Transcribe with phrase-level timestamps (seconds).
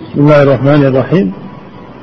[0.00, 1.32] بسم الله الرحمن الرحيم.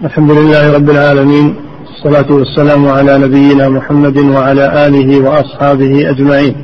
[0.03, 1.55] الحمد لله رب العالمين
[1.89, 6.55] الصلاة والسلام على نبينا محمد وعلى آله وأصحابه أجمعين.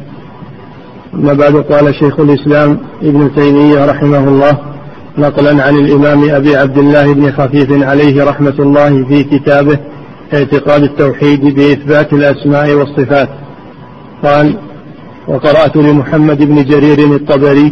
[1.14, 4.58] أما بعد قال شيخ الإسلام ابن تيمية رحمه الله
[5.18, 9.78] نقلا عن الإمام أبي عبد الله بن خفيف عليه رحمة الله في كتابه
[10.34, 13.30] اعتقاد التوحيد بإثبات الأسماء والصفات.
[14.24, 14.58] قال
[15.28, 17.72] وقرأت لمحمد بن جرير الطبري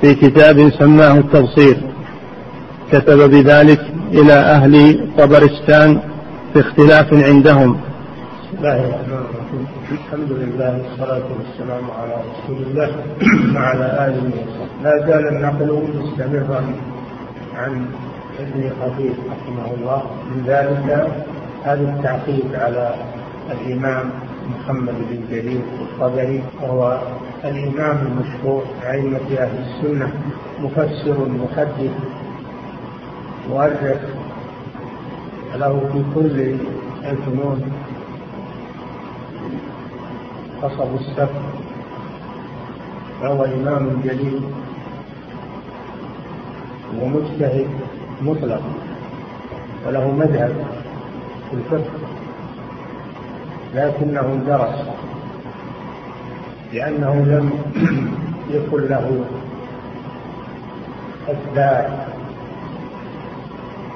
[0.00, 1.76] في كتاب سماه التبصير
[2.92, 3.80] كتب بذلك
[4.12, 4.74] إلى أهل
[5.18, 6.00] طبرستان
[6.52, 7.72] في اختلاف عندهم.
[7.72, 9.66] بسم الله الرحمن الرحيم.
[9.92, 12.90] الحمد لله والصلاة والسلام على رسول الله
[13.54, 14.82] وعلى آله وصحبه.
[14.84, 16.62] لا زال النقل مستمرا
[17.56, 17.86] عن
[18.40, 20.02] ابن خفيف رحمه الله.
[20.30, 21.08] من ذلك
[21.64, 22.94] هذا التعقيب على
[23.50, 24.10] الإمام
[24.50, 26.98] محمد بن جرير الطبري وهو
[27.44, 30.08] الإمام المشهور أئمة أهل السنة
[30.62, 31.94] مفسر محدث
[33.50, 34.00] مؤرخ
[35.54, 36.36] له في كل
[37.10, 37.72] الفنون.
[40.62, 41.42] قصب السفر
[43.20, 44.40] فهو إمام جليل
[47.02, 47.68] ومجتهد
[48.22, 48.62] مطلق
[49.86, 50.52] وله مذهب
[51.50, 51.90] في الفقه
[53.74, 54.78] لكنه درس
[56.72, 57.50] لأنه لم
[58.50, 59.24] يكن له
[61.28, 62.06] أتباع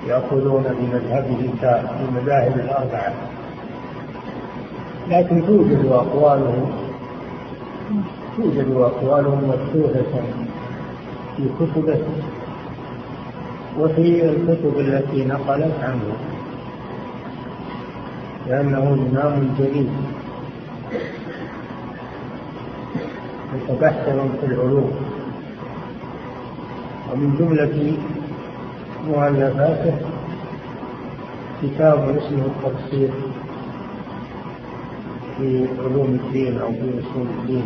[0.06, 3.12] يأخذون بمذهبه كالمذاهب الأربعة.
[5.08, 6.70] لكن توجد أقوالهم
[8.36, 10.22] توجد أقوالهم مبثوثة
[11.36, 11.98] في كتبه
[13.78, 16.16] وفي الكتب التي نقلت عنه
[18.46, 19.90] لأنه إمام جليل.
[23.54, 24.90] متبحر في العلوم.
[27.12, 27.96] ومن جملة
[29.08, 29.94] مؤلفاته
[31.62, 33.10] كتاب اسمه التفسير
[35.38, 37.64] في علوم الدين أو في أصول الدين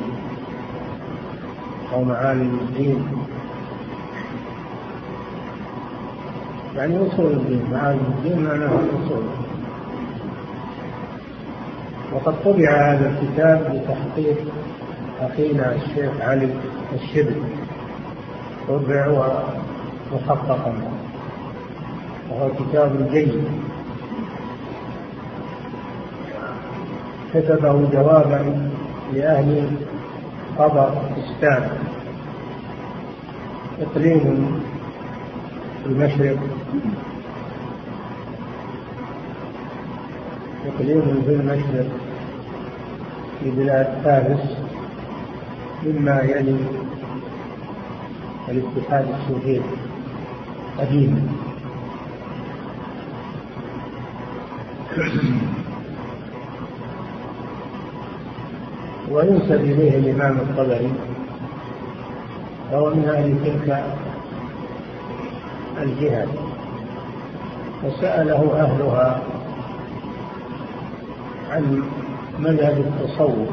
[1.93, 3.07] أو معالم الدين.
[6.77, 9.25] يعني أصول الدين معالم الدين معناها أصول.
[12.13, 14.37] وقد طبع هذا الكتاب بتحقيق
[15.21, 16.49] أخينا الشيخ علي
[16.95, 17.43] الشبل
[18.69, 19.29] طبع
[20.13, 20.73] محققا
[22.31, 23.45] وهو كتاب جيد.
[27.35, 28.71] كتبه جوابا
[29.13, 29.71] لأهل
[30.59, 31.69] قبر إسلام
[33.81, 34.61] إقليم
[35.85, 36.39] في المشرق.
[40.67, 41.87] إقليم في المشرق
[43.41, 44.57] في بلاد فارس
[45.87, 46.57] مما يلي
[48.49, 49.63] الاتحاد السوفيتي
[50.79, 51.23] قديما
[59.11, 60.93] وينسب إليه الإمام الطبري
[62.71, 63.85] فهو من أهل تلك
[65.83, 66.27] الجهة
[67.85, 69.21] وسأله أهلها
[71.51, 71.83] عن
[72.39, 73.49] مذهب التصوف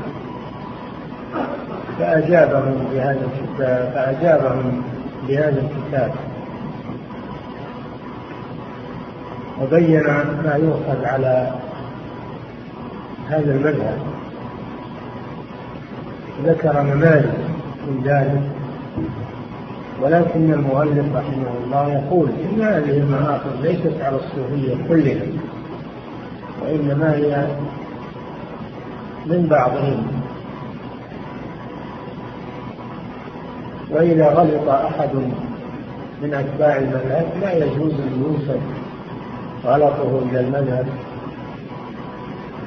[1.99, 3.27] فأجابهم بهذا
[3.93, 4.83] فأجابهم
[5.27, 6.11] بهذا الكتاب.
[9.61, 10.03] وبين
[10.43, 11.51] ما يؤخذ على
[13.29, 13.97] هذا المذهب.
[16.45, 17.25] ذكر نماذج
[17.87, 18.41] من ذلك
[20.01, 25.25] ولكن المؤلف رحمه الله يقول إن هذه المآخذ ليست على الصوفية كلها
[26.61, 27.47] وإنما هي
[29.25, 30.07] من بعضهم.
[33.91, 35.15] وإذا غلط أحد
[36.21, 38.80] من أتباع المذهب لا يجوز أن ينسب
[39.65, 40.87] غلطه إلى المذهب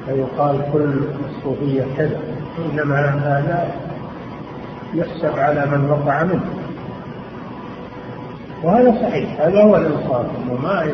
[0.05, 0.93] فيقال كل
[1.29, 2.19] الصوفية كذا
[2.65, 3.71] إنما هذا
[4.93, 6.45] يحسب على من وقع منه.
[8.63, 10.87] وهذا صحيح هذا هو الإنصاف أنه ما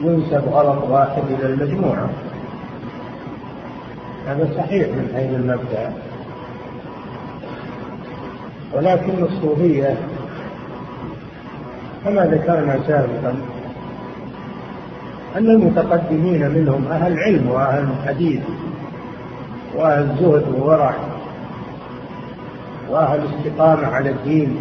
[0.00, 2.10] ينسب غلط واحد إلى المجموعة.
[4.26, 5.92] هذا صحيح من حيث المبدأ.
[8.72, 9.96] ولكن الصوفية
[12.04, 13.34] كما ذكرنا سابقا
[15.38, 18.42] أن المتقدمين منهم أهل علم وأهل حديث
[19.74, 20.94] وأهل زهد وورع
[22.90, 24.56] وأهل استقامة على الدين.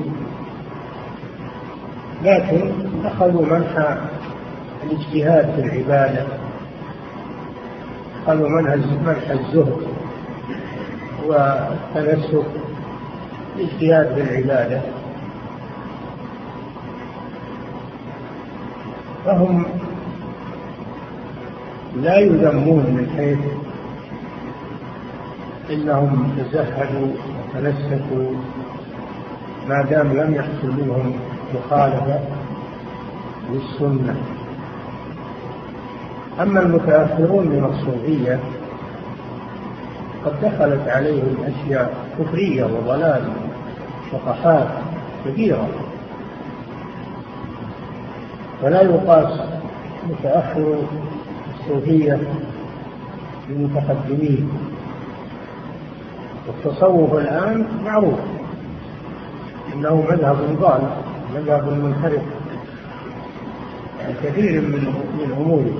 [2.24, 2.72] لكن
[3.06, 3.98] أخذوا منحى
[4.84, 6.26] الاجتهاد في العبادة.
[8.28, 8.50] أخذوا
[9.06, 9.88] منحى الزهد
[11.28, 12.46] والتنسك
[13.56, 14.82] الاجتهاد في العبادة.
[19.26, 19.66] فهم
[22.02, 23.40] لا يذمون من حيث
[25.70, 27.08] إنهم تزهدوا
[27.56, 28.32] وتنسكوا
[29.70, 31.14] ما دام لم يحصل منهم
[31.56, 32.20] مخالفة
[33.52, 34.16] للسنة.
[36.42, 38.40] أما المتأخرون من الصوفية
[40.26, 43.24] قد دخلت عليهم أشياء كفرية وضلال
[44.12, 44.68] شطحات
[45.26, 45.68] كبيره
[48.62, 49.40] فلا يقاس
[50.10, 50.76] متأخر
[51.68, 52.19] الصوفيه
[53.48, 54.50] بالمتقدمين
[56.48, 58.19] والتصوف الآن معروف.
[59.74, 60.81] أنه مذهب ضال
[61.36, 62.22] مذهب منحرف
[64.06, 65.74] في كثير من من أموره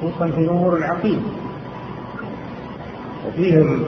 [0.00, 1.20] خصوصا في أمور العقيدة.
[3.28, 3.84] وفيهم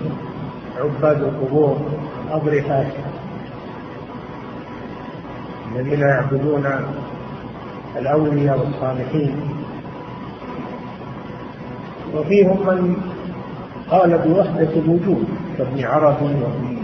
[0.78, 1.76] عباد القبور
[2.30, 2.84] أضرحة
[5.76, 6.66] الذين يعبدون
[7.96, 9.57] الأولياء والصالحين.
[12.14, 12.96] وفيهم من
[13.90, 15.24] قال بوحدة الوجود
[15.58, 16.78] كابن عربي وابن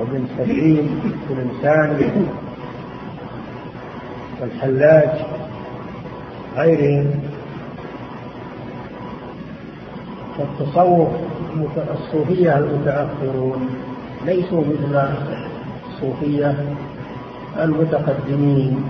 [0.00, 1.00] وابن سبعين
[1.30, 2.22] والإنسان
[4.40, 5.10] والحلاج
[6.56, 7.10] غيرهم.
[10.38, 11.08] فالتصوف
[11.94, 13.68] الصوفية المتأخرون
[14.26, 15.08] ليسوا مثل
[15.88, 16.64] الصوفية
[17.58, 18.84] المتقدمين.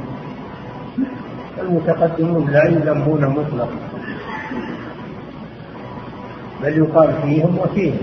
[1.60, 3.89] المتقدمون لا يذمون مطلقا.
[6.62, 7.98] بل يقال فيهم وفيهم.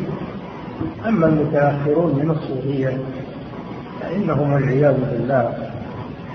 [1.08, 2.98] أما المتأخرون من الصوفية
[4.02, 5.54] فإنهم والعياذ بالله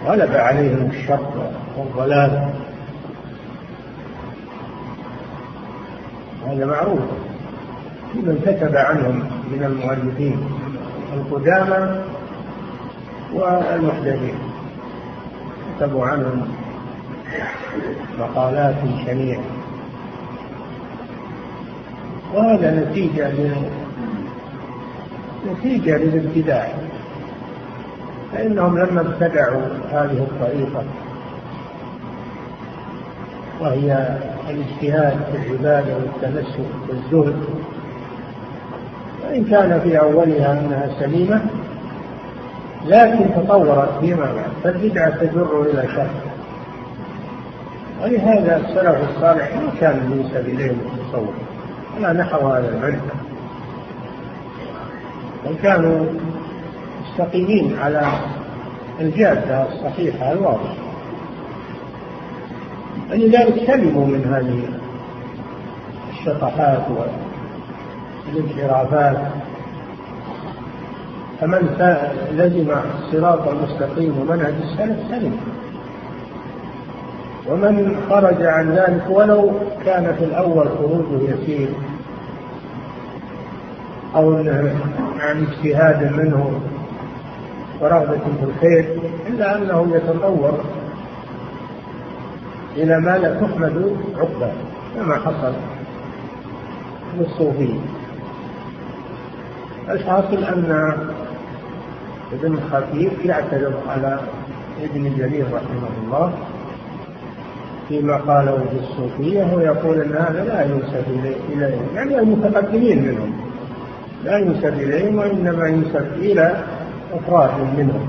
[0.06, 2.48] غلب عليهم الشر والضلال.
[6.46, 7.00] هذا معروف.
[8.14, 9.18] من كتب عنهم
[9.52, 10.36] من المؤلفين
[11.14, 12.00] القدامى
[13.34, 14.34] والمحدثين.
[15.78, 16.48] كتبوا عنهم
[18.18, 18.76] مقالات
[19.06, 19.62] شنيعة.
[22.34, 23.32] وهذا نتيجة
[25.50, 26.69] نتيجة للابتداع
[28.32, 30.84] فإنهم لما ابتدعوا هذه الطريقة
[33.61, 34.19] وهي
[34.50, 36.58] الاجتهاد في العبادة والتمسك
[36.88, 37.44] والزهد
[39.25, 41.43] وإن كان في أولها أنها سليمة
[42.87, 46.06] لكن تطورت فيما بعد فالبدعة تجر إلى شر.
[48.02, 51.35] ولهذا السلف الصالح ما كان ينسب إليهم التصور.
[51.96, 53.00] ولا نحو هذا المنهج
[55.44, 56.06] بل كانوا
[57.02, 58.12] مستقيمين على
[59.00, 60.74] الجادة الصحيحة الواضحة.
[63.10, 64.68] ولذلك سلموا من هذه
[66.12, 66.86] الشطحات
[68.28, 69.16] والانحرافات.
[71.40, 71.62] فمن
[72.32, 75.36] لزم الصراط المستقيم ومنهج السلف سلم
[77.48, 79.52] ومن خرج عن ذلك ولو
[79.84, 81.68] كان في الأول خروجه يسير
[84.16, 84.34] أو
[85.20, 86.60] عن اجتهاد منه
[87.80, 88.88] ورغبة في الخير
[89.28, 90.60] إلا أنه يتطور
[92.76, 94.52] إلى ما لا تحمد عقباه
[94.96, 95.52] كما حصل
[97.18, 97.80] للصوفية
[99.88, 100.92] الحاصل أن
[102.32, 104.18] ابن خفيف يعترض على
[104.82, 106.32] ابن جرير رحمه الله
[107.88, 111.04] فيما قاله في الصوفية ويقول أن هذا لا ينسب
[111.52, 113.33] إليه يعني المتقدمين منهم.
[114.25, 116.64] لا ينسب إليهم وإنما ينسب إلى
[117.14, 118.06] أفراد منهم.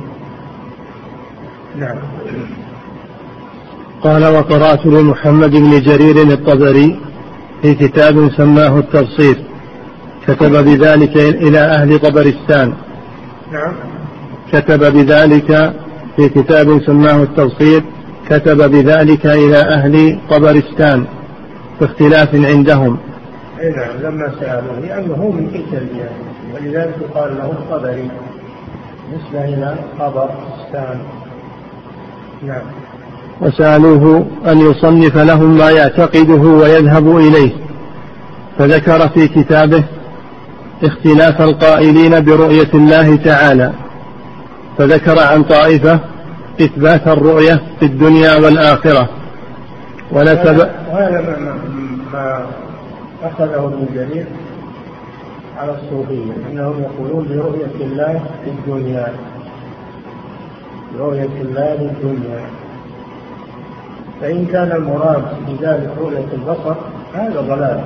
[1.80, 1.98] نعم.
[4.02, 7.00] قال وقرأت لمحمد بن جرير الطبري
[7.62, 9.38] في كتاب سماه التبصير
[10.28, 12.74] كتب بذلك إلى أهل طبرستان.
[13.52, 13.74] نعم.
[14.54, 15.74] كتب بذلك
[16.16, 17.84] في كتاب سماه التبصير
[18.30, 21.06] كتب بذلك إلى أهل طبرستان
[21.80, 22.98] في اختلاف عندهم.
[23.60, 26.12] أي نعم لما سألوه لأنه من تلك البلاد
[26.54, 28.10] ولذلك قال له الطبري
[29.14, 31.00] نسبة إلى طبرستان
[32.48, 32.62] نعم.
[33.42, 37.52] وسألوه أن يصنف لهم ما يعتقده ويذهب إليه
[38.58, 39.84] فذكر في كتابه
[40.84, 43.74] اختلاف القائلين برؤية الله تعالى
[44.78, 46.00] فذكر عن طائفة
[46.62, 49.10] إثبات الرؤية في الدنيا والآخرة.
[50.12, 51.38] ونسب هذا
[52.14, 52.46] ما,
[53.24, 54.26] أخذه ابن جرير
[55.58, 59.14] على الصوفية أنهم يقولون برؤية الله في الدنيا.
[60.98, 62.42] برؤية الله في الدنيا.
[64.22, 66.76] فإن كان المراد بذلك رؤية البصر
[67.14, 67.84] هذا ضلال.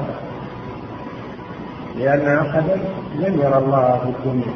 [1.99, 2.77] لأن أحدا
[3.19, 4.53] لم يرى الله في الدنيا.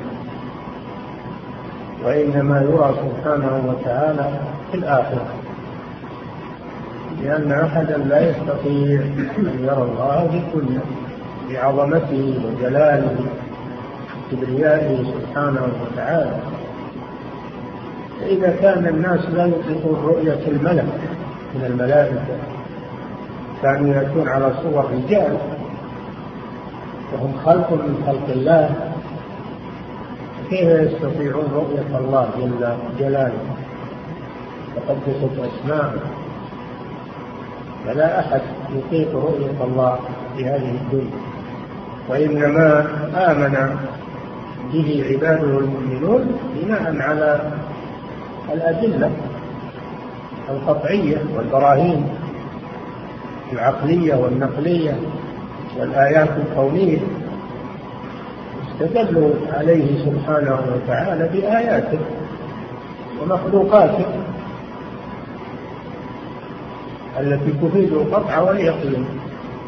[2.05, 4.29] وإنما يرى سبحانه وتعالى
[4.71, 5.25] في الآخرة.
[7.23, 9.01] لأن أحدا لا يستطيع
[9.37, 10.81] أن يرى الله بكله
[11.49, 13.15] بعظمته وجلاله
[14.31, 16.37] وكبريائه سبحانه وتعالى.
[18.21, 20.85] فإذا كان الناس لا يطيقون رؤية الملك
[21.55, 22.37] من الملائكة
[23.61, 25.37] كانوا يأتون على صور رجال
[27.13, 28.69] وهم خلق من خلق الله
[30.51, 32.67] كيف يستطيعون رؤية الله جل
[32.99, 33.43] جلاله.
[34.75, 35.93] وقدست أسماءه
[37.85, 38.41] فلا أحد
[38.75, 39.99] يطيق رؤية الله
[40.37, 41.21] في هذه الدنيا.
[42.09, 43.75] وإنما آمن
[44.73, 47.51] به عباده المؤمنون بناء على
[48.53, 49.11] الأدلة
[50.49, 52.09] القطعية والبراهين
[53.53, 54.99] العقلية والنقلية
[55.79, 56.99] والآيات الكونية
[58.71, 61.99] استدلوا عليه سبحانه وتعالى بآياته
[63.21, 64.05] ومخلوقاته
[67.19, 69.05] التي تفيد القطع واليقين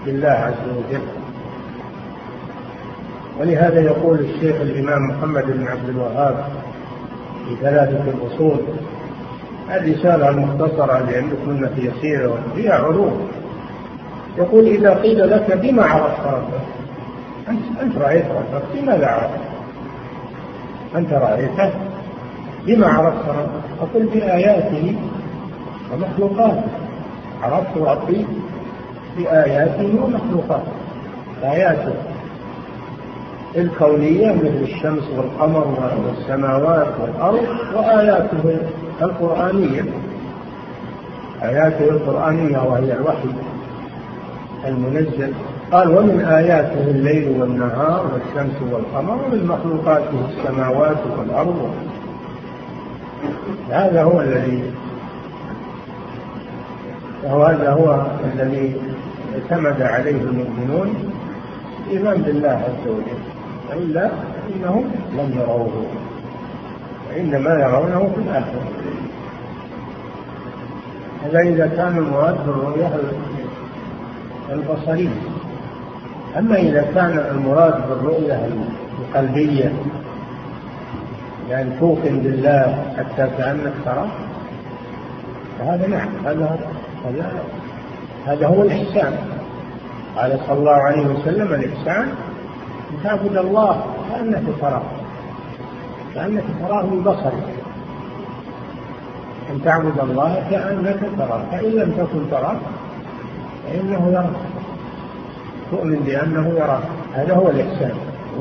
[0.06, 1.02] بالله عز وجل.
[3.40, 6.46] ولهذا يقول الشيخ الإمام محمد بن عبد الوهاب
[7.46, 8.58] في ثلاثة الأصول
[9.72, 11.04] الرسالة المختصرة
[11.48, 13.28] منها في يسيرة فيها علوم.
[14.38, 16.83] يقول إذا قيل لك بما عرفت ربك
[17.84, 19.40] أنت رأيت ربك بماذا عرفت؟
[20.96, 21.72] أنت رأيته؟
[22.66, 24.96] بما عرفت ربك؟ أقول بآياته
[25.94, 26.63] ومخلوقاته.
[27.42, 28.25] عرفت ربي
[29.18, 30.72] بآياته ومخلوقاته.
[31.44, 31.94] آياته
[33.56, 38.58] الكونية مثل الشمس والقمر والسماوات والأرض وآياته
[39.02, 39.86] القرآنية.
[41.44, 43.30] آياته القرآنية وهي الوحي
[44.66, 45.34] المنزل.
[45.74, 51.72] قال ومن آياته الليل والنهار والشمس والقمر ومن مخلوقاته السماوات والأرض.
[53.70, 54.63] هذا هو الذي
[57.24, 58.75] وهذا هو الذي
[59.34, 61.12] اعتمد عليه المؤمنون
[61.88, 63.22] الإيمان بالله عز وجل.
[63.70, 64.10] وإلا
[64.56, 65.86] إنهم لم يروه
[67.10, 68.63] وإنما يرونه في الآخرة.
[71.25, 72.92] هذا إذا كان المراد بالرؤية
[74.51, 75.33] البصرية.
[76.38, 78.50] أما إذا كان المراد بالرؤية
[79.00, 79.74] القلبية
[81.50, 84.08] يعني توقن بالله حتى كأنك تراه
[85.60, 86.60] فهذا نعم هذا
[87.06, 87.32] هذا
[88.25, 89.18] هذا هو الإحسان.
[90.18, 92.08] قال صلى الله عليه وسلم الإحسان
[92.92, 94.84] أن تعبد الله كأنك تراه
[96.16, 97.48] كأنك تراه ببصرك
[99.52, 102.56] أن تعبد الله كأنك تراه فإن لم تكن تراه
[103.68, 104.53] فإنه يراك
[105.74, 107.92] تؤمن بأنه يراك هذا هو الإحسان.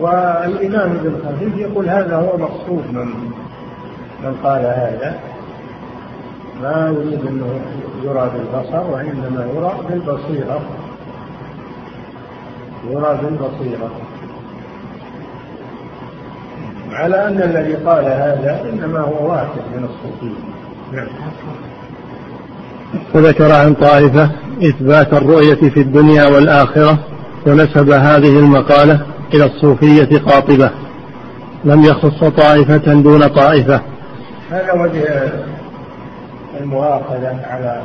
[0.01, 3.07] والإمام ابن خفيف يقول هذا هو مقصود من
[4.25, 5.21] من قال هذا.
[6.63, 7.61] ما يريد أنه
[8.05, 10.61] يرى بالبصر وإنما يرى بالبصيرة.
[12.91, 13.91] يرى بالبصيرة.
[16.93, 20.41] على أن الذي قال هذا إنما هو واحد من الصوفية
[20.93, 21.09] نعم.
[23.13, 24.31] فذكر عن طائفة
[24.63, 26.99] إثبات الرؤية في الدنيا والآخرة.
[27.47, 30.71] ونسب هذه المقالة إلى الصوفية قاطبة.
[31.65, 33.81] لم يخص طائفة دون طائفة.
[34.51, 35.33] هذا وجه
[36.61, 37.83] المؤاخذة على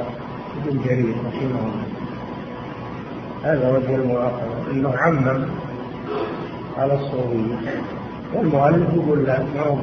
[0.66, 1.88] ابن جرير رحمه الله.
[3.44, 5.46] هذا وجه المؤاخذة أنه عمم
[6.78, 7.82] على الصوفية.
[8.36, 9.78] والمؤلف يقول لا ما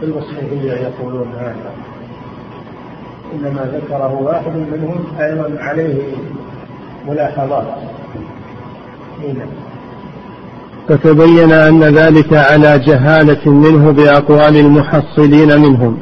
[0.00, 1.72] في الصوفية يقولون هذا.
[3.34, 6.02] إنما ذكره واحد منهم أيضا عليه
[7.08, 7.91] ملاحظات.
[10.88, 15.98] فتبين أن ذلك على جهالة منه بأقوال المحصلين منهم.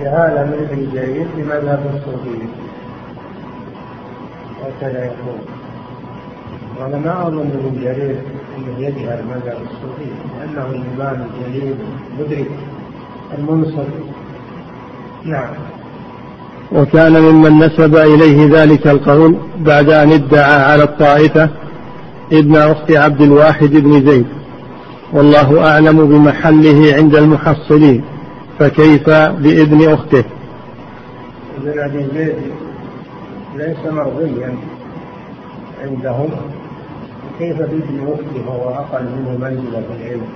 [0.00, 2.46] جهالة من ابن جرير بمذهب الصوفية
[4.62, 5.40] هكذا يقول.
[6.80, 8.16] وأنا ما أظن ابن جرير
[8.56, 11.74] أنه يجهل مذهب الصوفية لأنه الإمام الجليل
[12.18, 12.50] مدرك
[13.38, 13.86] المنصف
[15.24, 15.48] نعم.
[16.72, 21.50] وكان ممن نسب إليه ذلك القول بعد أن ادعى على الطائفة
[22.32, 24.26] ابن أخت عبد الواحد بن زيد.
[25.12, 28.04] والله أعلم بمحله عند المحصلين.
[28.58, 30.24] فكيف بابن أخته؟
[31.58, 32.34] ابن أبي زيد
[33.56, 34.54] ليس مرضيا
[35.84, 36.28] عندهم.
[37.38, 40.26] كيف بابن أخته؟ وهو أقل منه منزلة في العلم.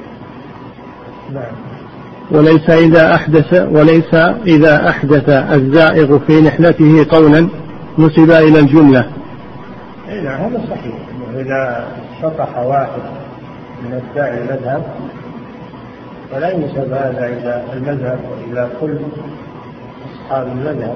[1.35, 1.53] نعم.
[2.31, 4.15] وليس إذا أحدث وليس
[4.47, 7.49] إذا أحدث الزائغ في نحلته قولا
[7.99, 9.11] نسب إلى الجملة.
[10.09, 11.10] أي نعم هذا صحيح.
[11.37, 11.89] إذا
[12.23, 13.03] شطح واحد
[13.83, 14.83] من أتباع المذهب
[16.31, 18.97] فلا ينسب هذا إلى المذهب وإلى كل
[20.13, 20.95] أصحاب المذهب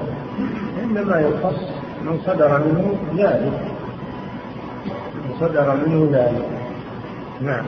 [0.83, 1.59] إنما يخص
[2.05, 3.59] من صدر منه ذلك.
[5.25, 6.45] من صدر منه ذلك.
[7.41, 7.65] نعم.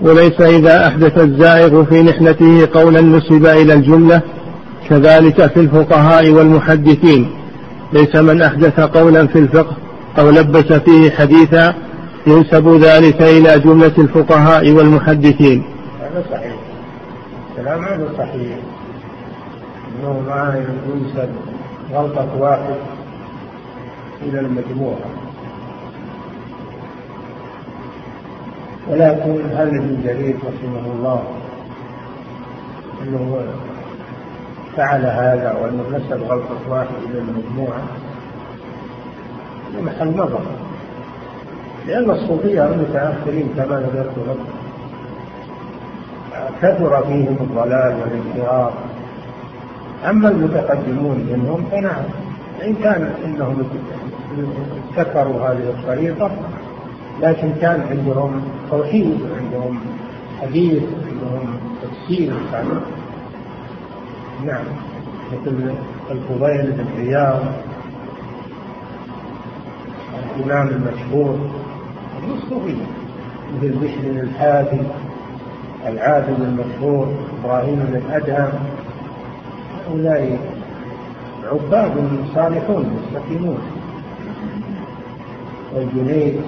[0.00, 4.22] وليس إذا أحدث الزائغ في نحلته قولا نسب إلى الجملة
[4.88, 7.30] كذلك في الفقهاء والمحدثين.
[7.92, 9.76] ليس من أحدث قولا في الفقه
[10.18, 11.74] أو لبس فيه حديثا
[12.26, 15.64] ينسب ذلك إلى جملة الفقهاء والمحدثين.
[16.00, 16.56] هذا صحيح.
[17.56, 18.58] كلام هذا صحيح.
[20.02, 20.64] أنه ما
[20.94, 21.28] ينسب
[21.92, 22.76] غلطة واحد
[24.22, 25.10] إلى المجموعة
[28.88, 31.22] ولكن هل ابن جرير رحمه الله
[33.02, 33.42] أنه
[34.76, 37.82] فعل هذا وأنه نسب غلطة واحد إلى المجموعة
[39.80, 40.40] محل نظر.
[41.86, 44.44] لأن الصوفية المتأخرين كما ذكرت لكم
[46.62, 48.72] كثر فيهم الضلال والانحراف.
[50.10, 52.04] أما المتقدمون منهم فنعم.
[52.64, 53.64] إن كان إنهم
[54.98, 56.30] ابتكروا هذه الطريقة
[57.22, 59.80] لكن كان عندهم توحيد عندهم
[60.40, 62.32] حديث عندهم تفسير
[64.46, 64.64] نعم.
[65.32, 65.72] مثل
[66.10, 67.40] الفضيل بن عياض.
[70.36, 71.38] الإمام المشهور
[72.34, 72.84] الصوفية
[73.56, 74.80] مثل بشر الحافي
[75.86, 77.08] العابد المشهور
[77.40, 78.52] إبراهيم بن أدهم
[79.88, 80.38] هؤلاء
[81.52, 81.92] عباد
[82.34, 83.58] صالحون مستقيمون.
[85.74, 86.40] والجنيد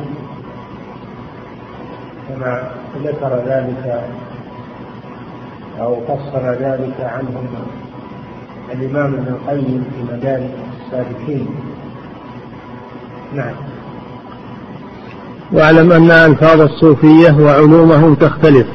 [2.28, 2.70] كما
[3.04, 4.04] ذكر ذلك
[5.80, 7.48] أو فصل ذلك عنهم
[8.72, 10.50] الإمام ابن القيم في مدارك
[10.80, 11.48] السالكين
[13.34, 13.54] نعم.
[15.52, 18.66] واعلم أن ألفاظ الصوفية وعلومهم تختلف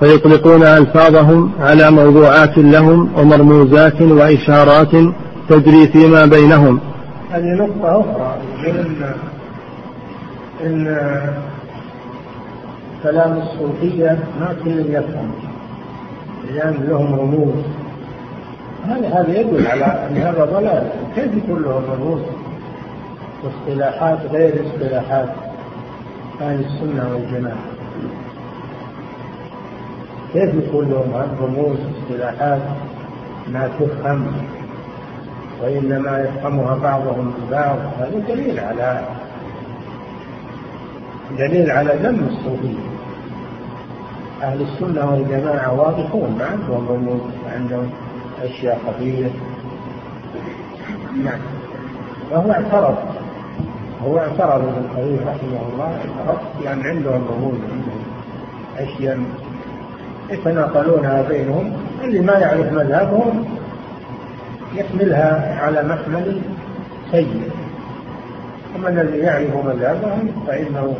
[0.00, 4.90] فيطلقون ألفاظهم على موضوعات لهم ومرموزات وإشارات
[5.48, 6.80] تجري فيما بينهم.
[7.30, 9.14] هذه نقطة أخرى إن
[10.64, 10.98] إن
[13.02, 15.30] كلام الصوفية ما كل يفهم
[16.54, 17.54] لأن لهم رموز.
[18.84, 20.88] هذا هذا يدل على أن هذا ضلال.
[21.16, 22.20] كيف يكون لهم رموز؟
[23.44, 25.28] واصطلاحات غير اصطلاحات
[26.40, 27.64] أهل السنة والجماعة.
[30.32, 32.60] كيف يكون لهم رموز اصطلاحات
[33.48, 34.32] ما تفهم
[35.62, 39.00] وإنما يفهمها بعضهم البعض هذا دليل على
[41.38, 42.92] دليل على ذم الصوفية.
[44.42, 47.20] أهل السنة والجماعة واضحون ما عندهم رموز
[47.56, 47.90] عندهم
[48.42, 49.30] أشياء خفية.
[51.24, 51.40] نعم.
[52.30, 53.11] وهو اعترف
[54.06, 58.02] هو اعترض ابن القيم رحمه الله اعترض لأن عندهم رموز عندهم
[58.78, 59.18] أشياء
[60.30, 61.72] يتناقلونها بينهم
[62.04, 63.44] اللي ما يعرف مذهبهم
[64.74, 66.40] يحملها على محمل
[67.10, 67.50] سيء.
[68.76, 70.94] أما الذي يعرف مذهبهم فإنه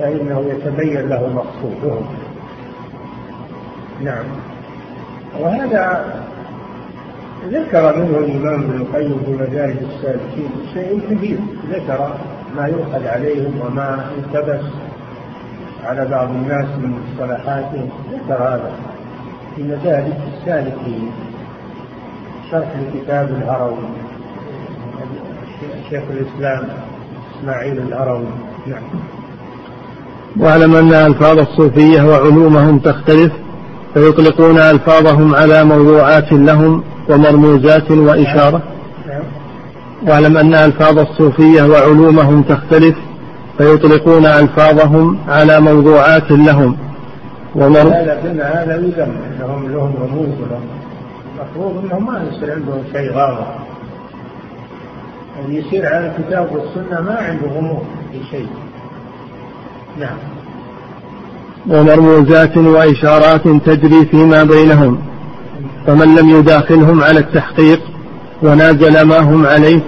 [0.00, 2.06] فإنه يتبين له مقصودهم.
[4.00, 4.24] نعم.
[5.40, 6.04] وهذا
[7.50, 11.38] ذكر منه الإمام ابن القيم في مدارج السالكين شيء كثير
[11.70, 12.14] ذكر
[12.56, 14.64] ما يؤخذ عليهم وما التبس
[15.84, 17.88] على بعض الناس من مصطلحاتهم.
[18.12, 18.72] ذكر هذا.
[19.56, 21.10] في مدارج السالكين
[22.50, 23.88] شرح لكتاب الهروي.
[25.90, 26.68] شيخ الإسلام
[27.38, 28.26] إسماعيل الهروي.
[28.66, 28.82] نعم.
[30.36, 33.32] واعلم أن ألفاظ الصوفية وعلومهم تختلف
[33.94, 38.62] فيطلقون ألفاظهم على موضوعات لهم ومرموزات وإشارة.
[40.06, 42.96] واعلم أن ألفاظ الصوفية وعلومهم تختلف
[43.58, 46.76] فيطلقون ألفاظهم على موضوعات لهم.
[47.54, 47.80] ومر...
[47.80, 50.68] هذا هذا يذم إنهم لهم رموز لهم
[51.34, 53.46] المفروض إنهم ما يصير عندهم شيء غامض
[55.44, 58.48] اللي يصير على الكتاب والسنة ما عنده غموض في شيء
[60.00, 60.16] نعم.
[61.68, 64.98] ومرموزات وإشارات تجري فيما بينهم
[65.86, 67.80] فمن لم يداخلهم على التحقيق
[68.42, 69.80] ونازل ما هم عليه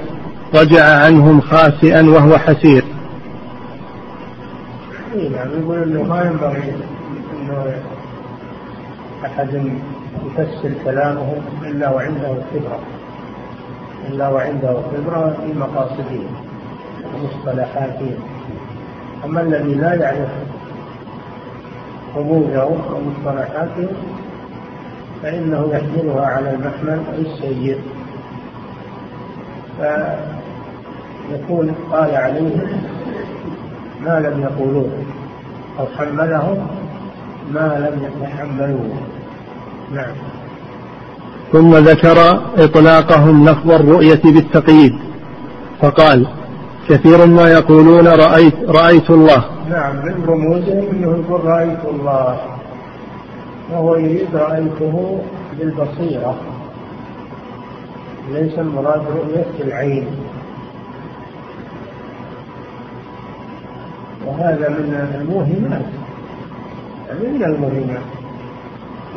[0.55, 2.85] رجع عنهم خاسئا وهو حسير.
[5.17, 6.73] نعم يقول إنه ما ينبغي
[7.33, 7.75] إنه
[9.27, 9.73] أحد
[10.27, 12.81] يفسر كلامه إلا وعنده خبرة
[14.09, 16.23] إلا وعنده خبرة في مقاصده
[17.15, 18.15] ومصطلحاته.
[19.25, 20.29] أما الذي لا يعرف
[22.17, 23.89] رموزه ومصطلحاته
[25.23, 27.79] فإنه يحملها على المحمل السيء
[31.29, 32.81] فيكون قال عليه
[34.05, 34.91] ما لم يقولوه
[35.79, 36.67] أو حمله
[37.51, 38.91] ما لم يتحملوه.
[39.95, 40.15] نعم.
[41.53, 44.93] ثم ذكر إطلاقهم لفظ الرؤية بالتقييد
[45.81, 46.27] فقال
[46.89, 49.56] كثير ما يقولون رأيت رأيت الله.
[49.71, 52.39] نعم من رموزهم إنه يقول رأيت الله.
[53.73, 55.21] وهو يريد رأيته
[55.59, 56.37] بالبصيره
[58.33, 60.07] ليس المراد رؤية العين.
[64.27, 65.87] وهذا من الموهمات.
[67.21, 68.07] من الموهمات.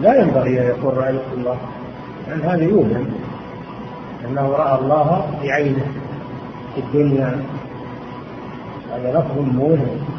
[0.02, 1.58] لا ينبغي أن يقول رأيت الله.
[2.28, 3.06] لأن هذا يوهم.
[4.26, 5.86] أنه رأى الله بعينه
[6.76, 7.46] في الدنيا.
[8.94, 10.19] هذا لفظ موهم.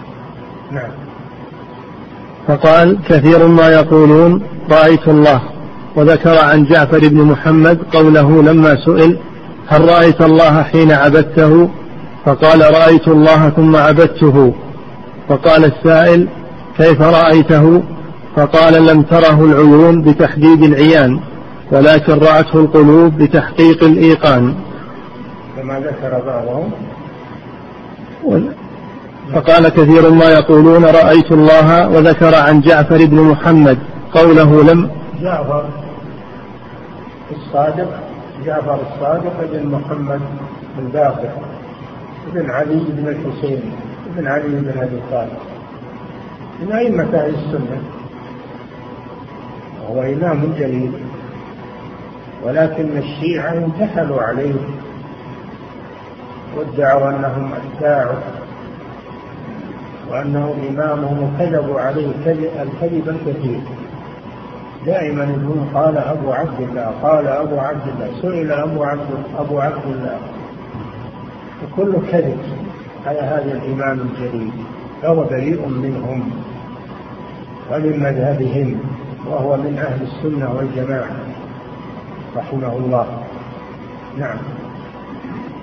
[0.73, 0.91] نعم.
[2.49, 5.41] فقال كثير ما يقولون رأيت الله
[5.97, 9.19] وذكر عن جعفر بن محمد قوله لما سئل
[9.69, 11.69] هل رأيت الله حين عبدته؟
[12.25, 14.55] فقال رأيت الله ثم عبدته.
[15.29, 16.29] فقال السائل
[16.79, 17.83] كيف رأيته؟
[18.37, 21.21] فقال لم تره العيون بتحديد العيان
[21.73, 24.55] ولكن رأته القلوب بتحقيق الإيقان.
[25.57, 26.71] كما ذكر بعضهم؟
[29.35, 33.79] فقال كثير ما يقولون رأيت الله وذكر عن جعفر بن محمد
[34.13, 34.91] قوله لم
[35.23, 35.65] جعفر
[37.37, 37.89] الصادق
[38.47, 40.21] جعفر الصادق بن محمد
[40.79, 41.31] بن باقر
[42.35, 43.61] بن علي بن الحسين
[44.17, 45.39] بن علي بن أبي طالب.
[46.63, 47.83] من ائمه أهل السنة؟
[49.83, 50.93] وهو إمام جليل
[52.45, 54.55] ولكن الشيعة انتحلوا عليه
[56.57, 58.23] وادعوا أنهم أتباعه.
[60.11, 62.07] وأنه إمامهم وكذبوا عليه
[62.63, 63.61] الكذب الكثير.
[64.87, 69.87] دائما يقول قال أبو عبد الله قال أبو عبد الله سئل أبو عبد أبو عبد
[69.87, 70.19] الله.
[71.63, 72.39] وكل كذب
[73.07, 74.51] على هذا الإمام الجليل
[75.03, 76.31] فهو بريء منهم
[77.71, 78.81] ومن مذهبهم
[79.27, 81.17] وهو من أهل السنة والجماعة
[82.37, 83.07] رحمه الله.
[84.19, 84.39] نعم.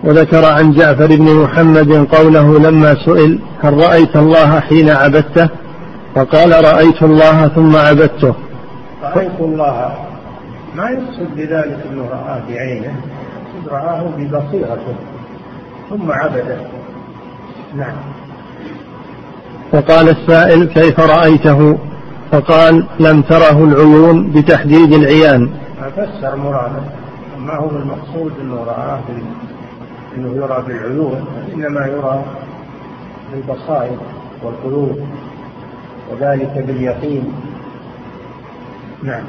[0.03, 5.49] وذكر عن جعفر بن محمد قوله لما سئل هل رأيت الله حين عبدته؟
[6.15, 8.33] فقال رأيت الله ثم عبدته.
[9.03, 9.93] رأيت الله.
[10.75, 12.95] ما يقصد بذلك أنه رآه بعينه؟
[13.71, 14.95] رآه ببصيرته.
[15.89, 16.57] ثم عبده.
[17.75, 17.95] نعم.
[19.71, 21.77] فقال السائل كيف رأيته؟
[22.31, 25.49] فقال لم تره العيون بتحديد العيان.
[25.95, 26.81] فسر مراده.
[27.39, 28.99] ما هو المقصود أنه رآه
[30.17, 32.23] أنه يرى بالعيون إنما يرى
[33.31, 33.97] بالبصائر
[34.43, 34.99] والقلوب
[36.11, 37.33] وذلك باليقين.
[39.03, 39.23] نعم.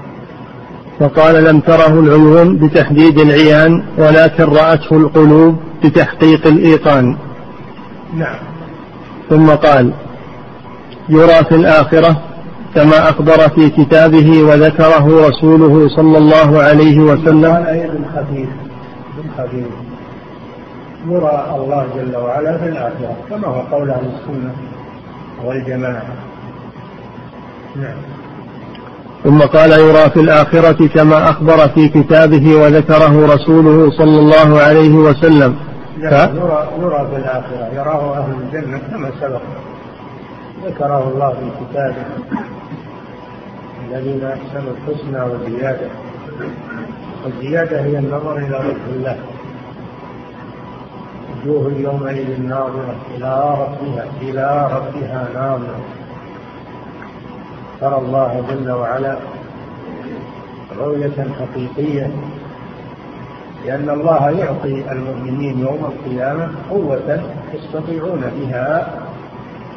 [1.00, 7.16] وقال لم تره العيون بتحديد العيان ولكن رأته القلوب بتحقيق الإيقان.
[8.14, 8.38] نعم.
[9.30, 9.92] ثم قال
[11.08, 12.22] يرى في الآخرة
[12.74, 17.44] كما أخبر في كتابه وذكره رسوله صلى الله عليه وسلم.
[17.44, 18.48] قال ابن خفيف؟
[19.18, 19.87] ابن خفيف.
[21.06, 24.52] يرى الله جل وعلا في الآخرة كما هو قول أهل السنة
[25.44, 26.02] والجماعة.
[27.76, 27.96] نعم.
[29.24, 35.56] ثم قال يرى في الآخرة كما أخبر في كتابه وذكره رسوله صلى الله عليه وسلم.
[35.96, 36.02] ف...
[36.02, 39.42] يرى, يرى في الآخرة يراه أهل الجنة كما سبق.
[40.66, 42.04] ذكره الله في كتابه.
[43.88, 45.88] الذين أحسنوا الحسنى والزيادة.
[47.24, 49.16] والزيادة هي النظر إلى وجه الله.
[51.46, 55.80] وجوه يومئذ ناظرة إلى ربها إلى ربها ناظرة.
[57.80, 59.16] ترى الله جل وعلا
[60.78, 62.10] رؤية حقيقية
[63.66, 67.22] لأن الله يعطي المؤمنين يوم القيامة قوة
[67.54, 68.94] يستطيعون بها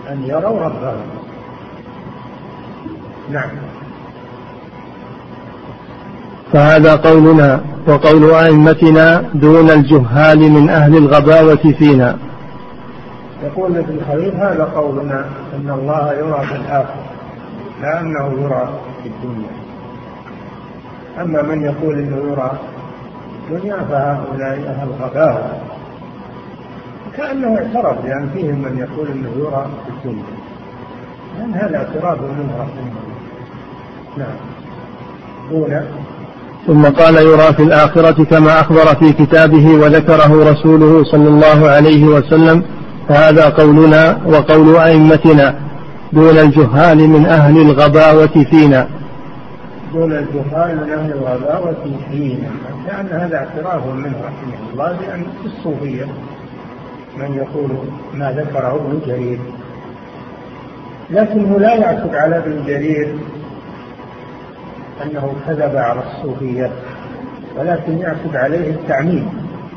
[0.10, 1.02] أن يروا ربهم.
[3.32, 3.50] نعم.
[6.54, 12.17] فهذا قولنا وقول أئمتنا دون الجهال من أهل الغباوة فينا.
[13.44, 17.06] يقول ابن خليل هذا قولنا أن الله يرى في الآخرة
[17.82, 18.70] لا أنه يرى
[19.04, 19.52] في الدنيا.
[21.22, 22.52] أما من يقول أنه يرى
[23.48, 25.52] في الدنيا فهؤلاء أهل غباوة
[27.17, 30.24] كأنه اعترف لأن فيهم من يقول أنه يرى في الدنيا.
[31.39, 33.12] لأن هذا اعتراف منه رحمه الله.
[34.17, 34.36] نعم.
[35.52, 35.86] دون
[36.67, 42.63] ثم قال يرى في الآخرة كما أخبر في كتابه وذكره رسوله صلى الله عليه وسلم
[43.10, 45.56] فهذا قولنا وقول أئمتنا
[46.13, 48.88] دون الجهال من أهل الغباوة فينا.
[49.93, 52.50] دون الجهال من أهل الغباوة فينا.
[52.88, 56.06] كان هذا اعتراف منه رحمه الله بأن الصوفية
[57.17, 57.69] من يقول
[58.13, 59.39] ما ذكره ابن جرير.
[61.10, 63.15] لكنه لا يعتب على ابن جرير
[65.04, 66.72] أنه كذب على الصوفية
[67.60, 69.30] ولكن يعتب عليه التعميم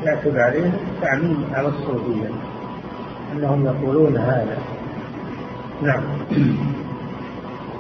[0.05, 2.29] يعتب عليه التعميم على الصوفية
[3.33, 4.57] أنهم يقولون هذا.
[5.83, 6.03] نعم.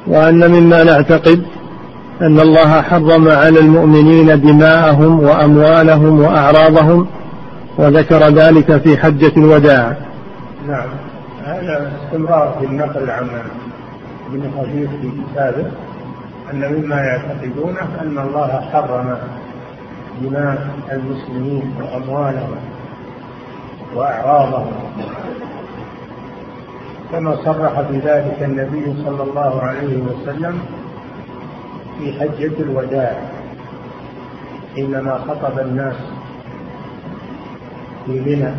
[0.06, 1.44] وأن مما نعتقد
[2.22, 7.06] أن الله حرم على المؤمنين دماءهم وأموالهم وأعراضهم
[7.78, 9.96] وذكر ذلك في حجة الوداع.
[10.68, 10.88] نعم.
[11.44, 13.28] هذا استمرار في النقل عن
[14.32, 15.64] ابن خفيف في كتابه.
[16.52, 19.18] أن مما يعتقدونه أن الله حرم
[20.22, 22.56] دماء المسلمين وأموالهم
[23.94, 24.72] وأعراضهم.
[27.12, 30.60] كما صرح بذلك النبي صلى الله عليه وسلم
[31.98, 33.20] في حجة الوداع
[34.74, 35.96] حينما خطب الناس
[38.06, 38.52] في منى.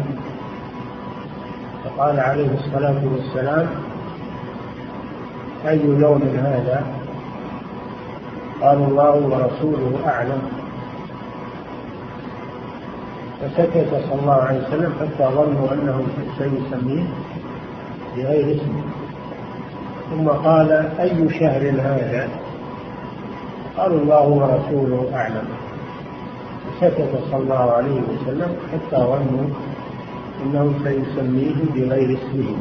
[1.83, 3.67] فقال عليه الصلاة والسلام
[5.67, 7.04] أي يوم هذا؟
[8.61, 10.41] قال الله ورسوله أعلم.
[13.41, 16.03] فسكت صلى الله عليه وسلم حتى ظنوا أنه
[16.37, 17.03] سيسميه
[18.17, 18.83] بغير اسمه
[20.11, 22.29] ثم قال أي شهر هذا؟
[23.77, 25.47] قالوا الله ورسوله أعلم.
[26.81, 29.47] سكت صلى الله عليه وسلم حتى ظنوا
[30.43, 32.55] أنه سيسميه بغير اسمه.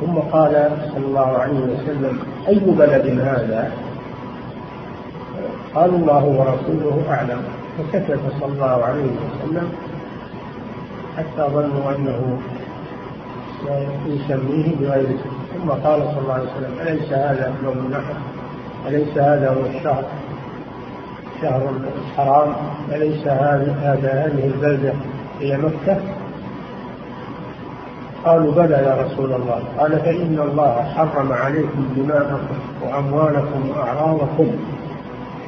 [0.00, 3.72] ثم قال صلى الله عليه وسلم أي بلد هذا؟
[5.78, 7.42] قال الله ورسوله أعلم.
[7.78, 9.68] فسكت صلى الله عليه وسلم
[11.16, 12.38] حتى ظنوا أنه
[14.04, 15.16] سيسميه بغير
[15.54, 18.14] ثم قال صلى الله عليه وسلم أليس هذا يوم النحر؟
[18.88, 20.04] أليس هذا هو الشهر؟
[21.42, 21.70] شهر
[22.10, 22.52] الحرام.
[22.92, 24.92] أليس هذا هذه البلدة
[25.40, 25.96] هي مكة؟
[28.24, 29.62] قالوا بلى يا رسول الله.
[29.78, 34.50] قال فإن الله حرم عليكم دماءكم وأموالكم وأعراضكم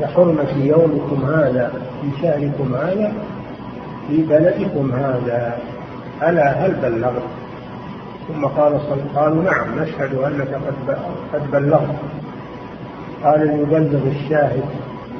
[0.01, 3.13] كحرمة يومكم هذا في شهركم هذا
[4.09, 5.59] في بلدكم هذا.
[6.23, 7.23] ألا هل بلغت؟
[8.29, 10.61] ثم قال صلى قالوا نعم نشهد أنك
[11.33, 11.97] قد بلغت.
[13.25, 14.65] قال ليبلغ الشاهد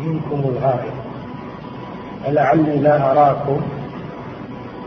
[0.05, 0.93] منكم الغائب.
[2.25, 3.61] فلعلي لا أراكم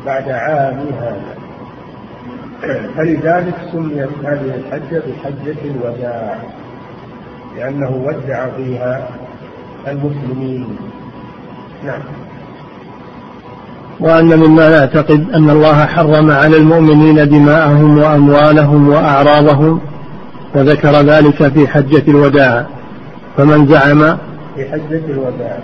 [0.05, 1.35] بعد عامي هذا.
[2.95, 6.37] فلذلك سميت هذه الحجة بحجة الوداع
[7.57, 9.07] لأنه ودع فيها
[9.87, 10.77] المسلمين.
[11.85, 12.01] نعم.
[13.99, 19.79] وأن مما نعتقد أن الله حرم على المؤمنين دماءهم وأموالهم وأعراضهم
[20.55, 22.65] وذكر ذلك في حجة الوداع.
[23.37, 24.17] فمن زعم
[24.55, 25.59] في حجة الوداع.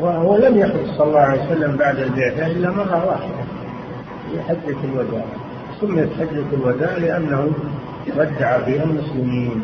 [0.00, 3.44] وهو لم يحج صلى الله عليه وسلم بعد البعثة إلا مرة واحدة
[4.32, 5.24] في حجة الوداع.
[5.80, 7.48] سميت حجة الوداع لأنه
[8.16, 9.62] ودع فيها المسلمين.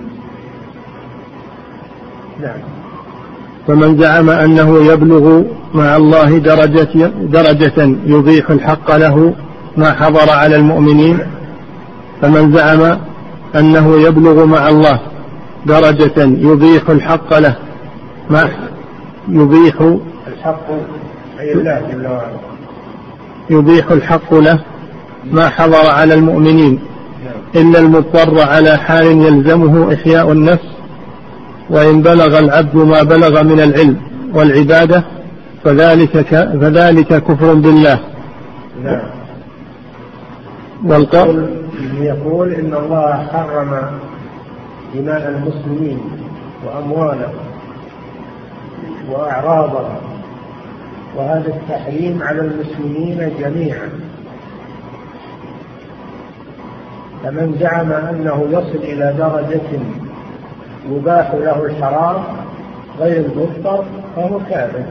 [2.40, 2.58] نعم.
[3.68, 5.42] فمن زعم أنه يبلغ
[5.74, 9.34] مع الله درجة, درجة يبيح الحق له
[9.76, 11.18] ما حضر على المؤمنين
[12.22, 12.98] فمن زعم
[13.56, 15.00] أنه يبلغ مع الله
[15.66, 17.56] درجة يبيح الحق له
[18.30, 18.50] ما
[19.28, 19.80] يبيح
[20.26, 20.66] الحق
[21.40, 22.36] أي الله جل وعلا.
[23.50, 24.60] يبيح الحق له
[25.32, 26.80] ما حضر على المؤمنين
[27.56, 30.77] إلا المضطر على حال يلزمه إحياء النفس
[31.70, 33.96] وإن بلغ العبد ما بلغ من العلم
[34.34, 35.04] والعبادة
[35.64, 36.18] فذلك
[36.60, 37.98] فذلك كفر بالله.
[38.84, 39.10] نعم.
[40.84, 41.48] والقول
[42.00, 43.80] يقول إن الله حرم
[44.94, 46.00] دماء المسلمين
[46.66, 47.34] وأموالهم
[49.10, 49.96] وأعراضهم.
[51.16, 53.88] وهذا التحريم على المسلمين جميعا.
[57.24, 59.80] فمن زعم أنه يصل إلى درجة
[60.86, 62.22] يباح له الحرام
[63.00, 63.84] غير المضطر
[64.16, 64.82] فهو كافر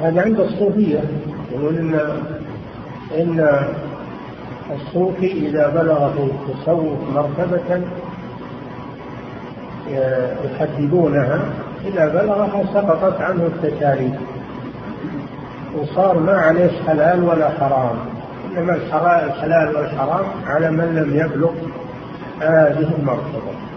[0.00, 1.00] هذا عند الصوفية.
[1.52, 2.00] يقول إن
[3.18, 3.58] إن
[4.76, 7.82] الصوفي إذا بلغ في التصوف مرتبة
[10.44, 11.40] يحددونها
[11.86, 14.14] إذا بلغها سقطت عنه التكاليف.
[15.78, 17.96] وصار ما عليه حلال ولا حرام.
[18.56, 18.74] إنما
[19.26, 21.52] الحلال والحرام على من لم يبلغ
[22.40, 23.69] هذه المرتبة.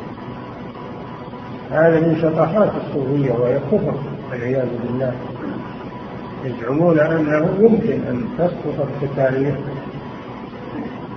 [1.74, 3.94] هذا من شطحات الصوفية وهي كفر
[4.32, 5.14] والعياذ بالله.
[6.46, 9.56] يزعمون أنه يمكن أن تسقط التكاليف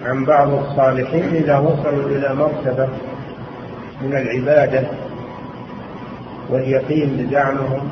[0.04, 2.88] عن بعض الصالحين إذا وصلوا إلى مرتبة
[4.02, 4.82] من العبادة
[6.50, 7.88] واليقين بزعمهم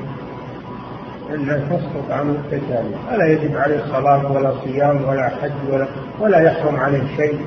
[1.35, 5.87] أنها تسقط عنه التكاليف فلا يجب عليه صلاة ولا صيام ولا حج ولا
[6.21, 7.39] ولا يحرم عليه شيء.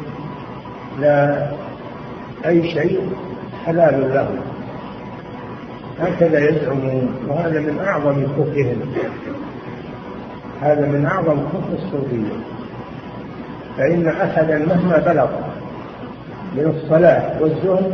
[1.00, 1.48] لا
[2.46, 3.02] أي شيء
[3.66, 4.47] حلال له.
[6.00, 8.82] هكذا يزعمون وهذا من أعظم كفرهم
[10.62, 12.34] هذا من أعظم كفر الصوفية.
[13.78, 15.28] فإن أحدا مهما بلغ
[16.56, 17.92] من الصلاة والزهد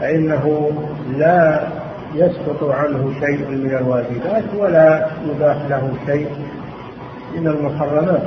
[0.00, 0.70] فإنه
[1.16, 1.68] لا
[2.14, 6.28] يسقط عنه شيء من الواجبات ولا يباح له شيء
[7.36, 8.22] من المحرمات.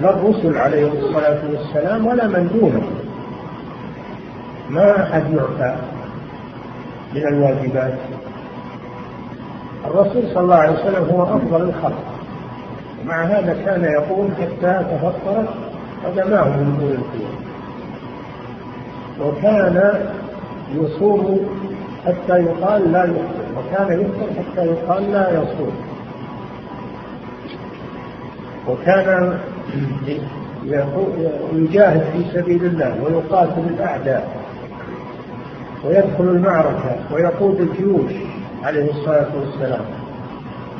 [0.00, 2.90] لا الرسل عليهم الصلاة والسلام ولا من دونهم
[4.70, 5.74] ما أحد يعفى.
[7.14, 7.94] من الواجبات.
[9.84, 12.02] الرسول صلى الله عليه وسلم هو أفضل الخلق.
[13.06, 15.48] مع هذا كان يقول حتى تفطرت
[16.04, 17.40] قدماه من طول القيام
[19.20, 20.00] وكان
[20.74, 21.48] يصوم
[22.06, 23.46] حتى يقال لا يفطر.
[23.56, 25.72] وكان يفطر حتى يقال لا يصوم.
[28.68, 29.38] وكان
[31.52, 34.39] يجاهد في سبيل الله ويقاتل الأعداء.
[35.84, 38.12] ويدخل المعركة ويقود الجيوش
[38.64, 39.84] عليه الصلاة والسلام.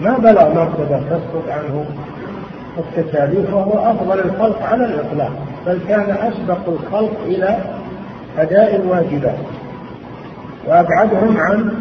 [0.00, 1.84] ما بلغ مرتبة تسقط عنه
[2.78, 5.32] التكاليف وهو أفضل الخلق على الإطلاق
[5.66, 7.58] بل كان أسبق الخلق إلى
[8.38, 9.38] أداء الواجبات.
[10.66, 11.72] وأبعدهم عن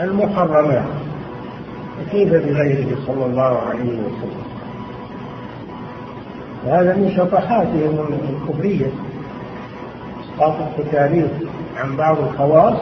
[0.00, 0.82] المحرمات.
[2.10, 4.42] كيف بغيره صلى الله عليه وسلم؟
[6.66, 7.98] هذا من شطحاتهم
[8.30, 8.86] الكفرية
[10.24, 11.30] إسقاط التكاليف
[11.82, 12.80] عن بعض الخواص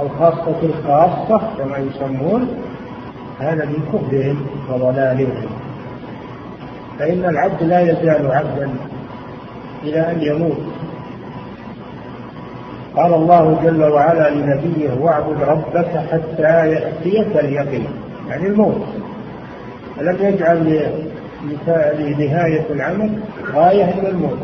[0.00, 2.48] الخاصة الخاصة كما يسمون
[3.40, 5.46] هذا من كفرهم وضلالهم.
[6.98, 8.70] فإن العبد لا يزال عبدا
[9.82, 10.62] إلى أن يموت.
[12.96, 17.86] قال الله جل وعلا لنبيه واعبد ربك حتى يأتيك اليقين
[18.28, 18.86] يعني الموت.
[20.00, 20.90] ألم يجعل
[21.98, 23.18] لنهاية العمل
[23.54, 24.38] غاية إلى الموت؟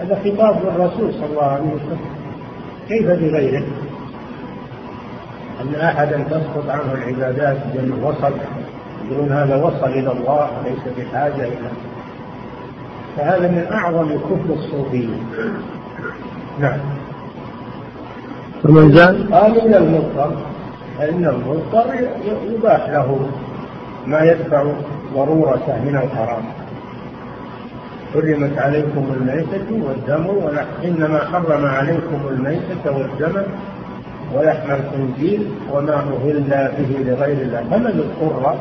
[0.00, 2.19] هذا خطاب للرسول صلى الله عليه وسلم.
[2.88, 3.64] كيف بغيره
[5.60, 8.32] أن أحدا تسقط عنه العبادات بل وصل
[9.10, 11.70] يقولون هذا وصل إلى الله ليس بحاجة إلى.
[13.16, 15.14] فهذا من أعظم كفر الصوفية
[16.60, 16.78] نعم.
[18.64, 20.36] ومن زال قال إن المضطر
[20.98, 22.08] فإن المضطر
[22.48, 23.28] يباح له
[24.06, 24.64] ما يدفع
[25.14, 26.42] ضرورته من الحرام.
[28.14, 33.42] حرمت عليكم الميتة والدم ولحم إنما حرم عليكم الميتة والدم
[34.34, 35.40] ولحم الخنزير
[35.72, 37.62] وما أهل به لغير الله.
[37.70, 38.54] فمن اضطر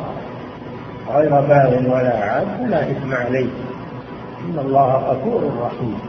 [1.15, 3.49] غير باغ ولا عاد فلا إثم عليه.
[4.45, 5.99] إن الله غفور رحيم.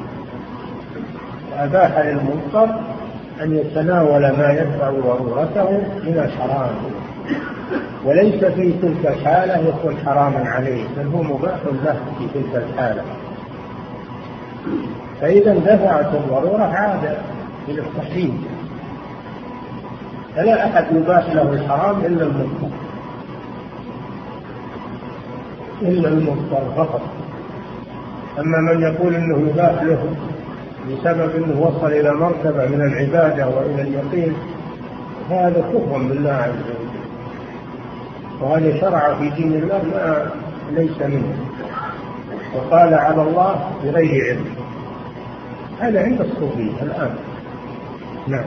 [1.59, 2.69] أباح للمضطر
[3.43, 5.71] أن يتناول ما يدفع ضرورته
[6.05, 6.71] من الحرام.
[8.05, 13.03] وليس في تلك الحالة يكون حراما عليه بل هو مباح له في تلك الحالة.
[15.21, 17.17] فإذا اندفعت الضرورة عاد
[17.69, 18.45] إلى التحريم
[20.37, 22.69] فلا أحد يباح له الحرام إلا المضطر.
[25.83, 27.01] إلا المضطر فقط.
[28.39, 30.15] أما من يقول أنه يباح له
[30.89, 34.35] بسبب أنه وصل إلى مرتبة من العبادة وإلى اليقين
[35.31, 36.91] فهذا كفر بالله عز وجل.
[38.41, 40.31] وهذا شرع في دين الله ما
[40.73, 41.37] ليس منه.
[42.55, 44.45] وقال على الله بغير علم.
[45.81, 47.11] هذا عند الصوفية الآن.
[48.29, 48.45] نعم.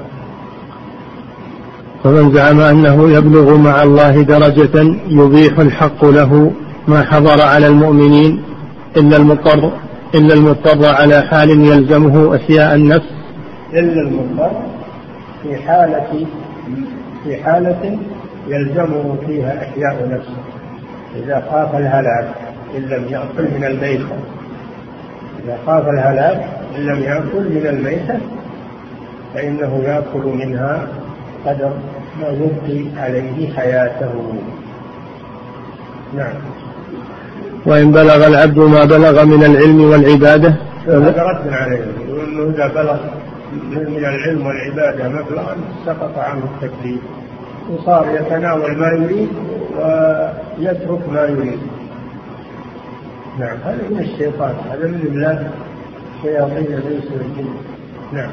[2.03, 6.51] فمن زعم أنه يبلغ مع الله درجة يبيح الحق له
[6.87, 8.43] ما حضر على المؤمنين
[8.97, 9.71] إلا المضطر
[10.15, 13.11] إلا المضطر على حال يلزمه أشياء النفس.
[13.73, 14.51] إلا المضطر
[15.43, 16.25] في حالة
[17.23, 17.97] في حالة
[18.47, 20.43] يلزمه فيها أحياء نفسه.
[21.15, 22.42] إذا خاف الهلاك
[22.77, 24.15] إن لم يأكل من الميتة.
[25.43, 28.17] إذا خاف الهلاك إن لم يأكل من الميتة
[29.33, 30.87] فإنه يأكل منها
[31.45, 31.73] قدر
[32.21, 34.33] ما يبقي عليه حياته.
[36.17, 36.33] نعم.
[37.65, 40.55] وإن بلغ العبد ما بلغ من العلم والعبادة
[40.87, 41.83] هذا رد عليه.
[42.09, 42.97] أنه إذا بلغ
[43.71, 47.01] من العلم والعبادة مبلغا سقط عنه التكليف.
[47.71, 49.29] وصار يتناول ما يريد
[49.77, 51.59] ويترك ما يريد.
[53.39, 55.47] نعم هذا من الشيطان هذا من بلاد
[56.17, 57.53] الشياطين ليس الجن
[58.13, 58.29] نعم.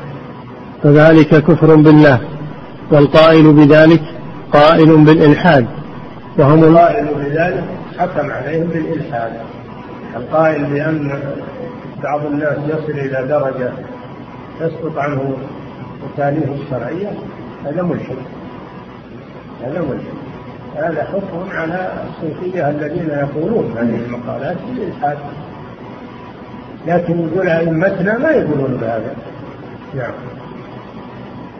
[0.83, 2.21] فذلك كفر بالله
[2.93, 4.03] والقائل بذلك
[4.53, 5.67] قائل بالإلحاد
[6.39, 7.65] وهم القائل بذلك
[7.99, 9.33] حكم عليهم بالإلحاد.
[10.17, 11.21] القائل بأن
[12.03, 13.73] بعض الناس يصل إلى درجة
[14.61, 15.37] تسقط عنه
[16.05, 17.13] التكاليف الشرعية
[17.67, 18.17] هذا ملحد.
[19.65, 20.20] هذا ملحد.
[20.77, 25.19] هذا حكم على الصوفية الذين يقولون هذه المقالات بالإلحاد.
[26.87, 29.15] لكن يقول أئمتنا ما يقولون بهذا.
[29.95, 30.13] نعم.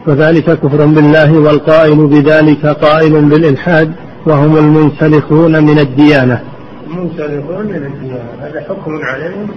[0.07, 3.91] وذلك كفر بالله والقائل بذلك قائل بالإلحاد
[4.25, 6.41] وهم المنسلخون من الديانة.
[6.87, 8.29] المنسلخون من الديانة.
[8.41, 9.47] هذا حكم عليهم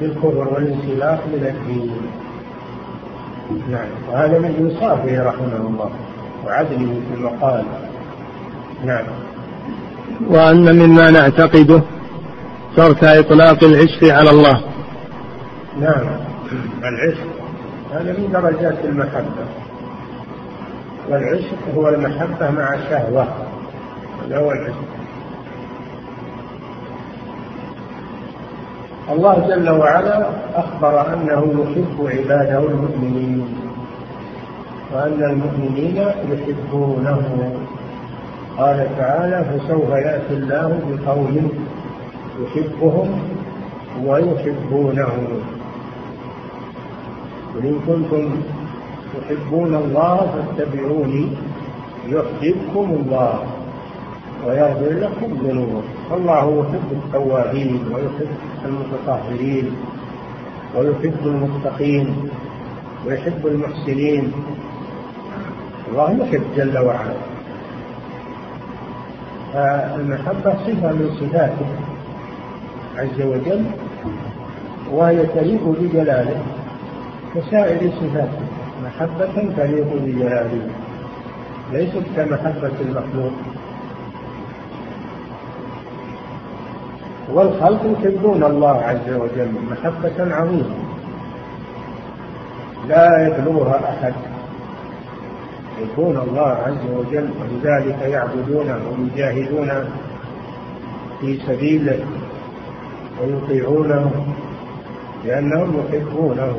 [0.00, 1.90] بالكفر والانسلاخ من الدين.
[3.70, 3.88] نعم.
[4.12, 5.90] وهذا من إنصافه رحمه الله
[6.46, 7.64] وعدله في المقال.
[8.84, 9.04] نعم.
[10.28, 11.82] وأن مما نعتقده
[12.76, 14.60] ترك إطلاق العشق على الله.
[15.80, 16.06] نعم.
[16.84, 17.26] العشق
[17.92, 19.46] هذا من درجات المحبة.
[21.08, 23.26] والعشق هو المحبة مع الشهوة
[24.26, 24.96] هذا هو العشق.
[29.12, 33.56] الله جل وعلا أخبر أنه يحب عباده المؤمنين
[34.94, 35.96] وأن المؤمنين
[36.32, 37.52] يحبونه.
[38.58, 41.50] قال تعالى فسوف يأتي الله بقوم
[42.40, 43.08] يحبهم
[44.06, 45.12] ويحبونه.
[47.54, 48.40] قل إن كنتم
[49.14, 50.16] تحبون الله
[50.56, 51.28] فاتبعوني
[52.08, 53.38] يحببكم الله
[54.46, 55.82] ويغفر لكم ذنوبكم.
[56.12, 58.28] الله يحب التوابين ويحب
[58.64, 59.70] المتطهرين
[60.76, 62.16] ويحب المتقين
[63.06, 64.32] ويحب المحسنين.
[65.88, 67.35] الله يحب جل وعلا.
[69.56, 71.66] فالمحبة صفة من صفاته
[72.96, 73.64] عز وجل
[74.92, 76.42] وهي تليق بجلاله
[77.34, 78.46] كسائر صفاته.
[78.84, 80.68] محبة تليق بجلاله
[81.72, 83.32] ليست كمحبة المخلوق.
[87.32, 90.76] والخلق يحبون الله عز وجل محبة عظيمة
[92.88, 94.14] لا يبلغها أحد.
[95.80, 99.70] يحبون الله عز وجل ولذلك يعبدونه ويجاهدون
[101.20, 101.98] في سبيله
[103.20, 104.26] ويطيعونه
[105.24, 106.56] لأنهم يحبونه.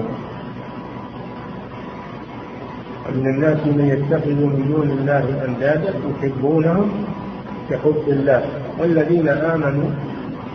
[3.09, 7.05] ومن الناس من يتخذ من دون الله أندادا يحبونهم
[7.69, 8.45] كحب الله
[8.79, 9.89] والذين آمنوا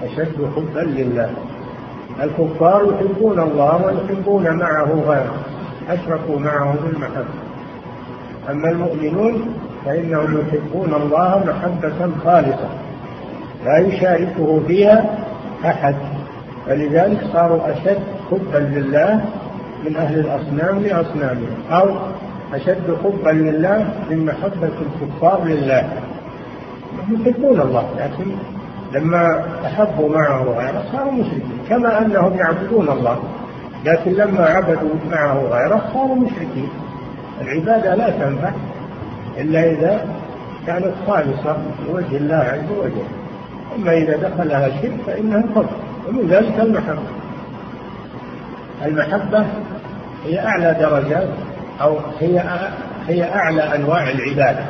[0.02, 1.30] أشد حبا لله.
[2.22, 5.34] الكفار يحبون الله ويحبون معه غيره
[5.88, 7.51] أشركوا معه بالمحبة.
[8.50, 12.68] أما المؤمنون فإنهم يحبون الله محبة خالصة
[13.64, 15.04] لا يشاركه فيها
[15.64, 15.94] أحد.
[16.66, 17.98] فلذلك صاروا أشد
[18.30, 19.24] حبا لله
[19.86, 21.96] من أهل الأصنام لأصنامهم أو
[22.54, 25.88] أشد حبا لله من محبة الكفار لله.
[27.10, 28.30] يحبون الله لكن
[28.92, 33.18] لما أحبوا معه غيره صاروا مشركين كما أنهم يعبدون الله
[33.84, 36.68] لكن لما عبدوا معه غيره صاروا مشركين.
[37.40, 38.52] العبادة لا تنفع
[39.38, 40.06] إلا إذا
[40.66, 41.56] كانت خالصة
[41.88, 43.06] لوجه الله عز وجل.
[43.76, 45.66] أما إذا دخلها شرك فإنها كفر
[46.08, 47.02] ومن ذلك المحبة.
[48.84, 49.46] المحبة
[50.24, 51.28] هي أعلى درجات
[51.80, 52.44] أو هي
[53.08, 54.64] هي أعلى أنواع العبادة.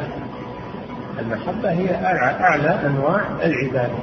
[1.20, 1.94] المحبة هي
[2.40, 3.98] أعلى أنواع العبادة.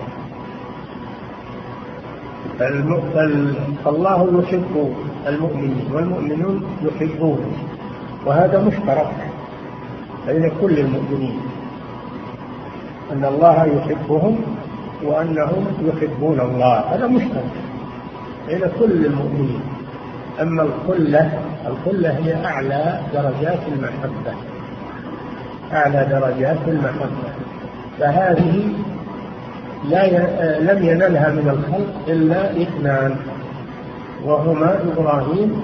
[3.85, 4.93] فالله يحب
[5.27, 7.51] المؤمنين والمؤمنون يحبونه
[8.25, 9.11] وهذا مشترك
[10.27, 11.39] بين كل المؤمنين.
[13.11, 14.35] أن الله يحبهم
[15.03, 16.79] وأنهم يحبون الله.
[16.79, 17.53] هذا مشترك
[18.47, 19.61] بين كل المؤمنين.
[20.41, 21.31] أما الخلة
[21.67, 24.33] الخلة هي أعلى درجات المحبة.
[25.73, 27.29] أعلى درجات المحبة.
[27.99, 28.69] فهذه
[29.89, 30.17] لا ي...
[30.59, 33.15] لم ينلها من الخلق إلا إثنان
[34.25, 35.63] وهما إبراهيم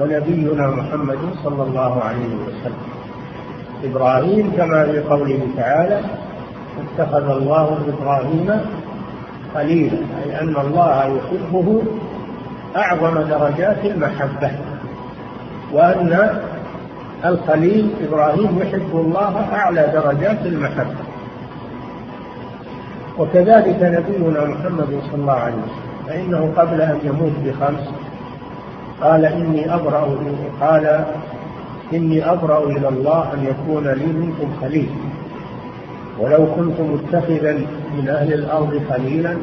[0.00, 2.84] ونبينا محمد صلى الله عليه وسلم.
[3.84, 6.00] إبراهيم كما في قوله تعالى
[6.82, 8.60] اتخذ الله إبراهيم
[9.54, 11.82] خليلا أي أن الله يحبه
[12.76, 14.50] أعظم درجات المحبة
[15.72, 16.40] وأن
[17.24, 21.04] الخليل إبراهيم يحب الله أعلى درجات المحبة.
[23.18, 27.84] وكذلك نبينا محمد صلى الله عليه وسلم فإنه قبل أن يموت بخمس
[29.02, 30.16] قال إني أبرأ
[30.60, 31.04] قال
[31.94, 34.90] إني أبرأ إلى الله أن يكون لي منكم خليل.
[36.20, 37.52] ولو كنت متخذا
[37.96, 39.36] من أهل الأرض خليلا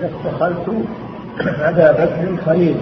[0.00, 0.68] لاتخذت
[1.40, 2.80] أبا بكر خليلا.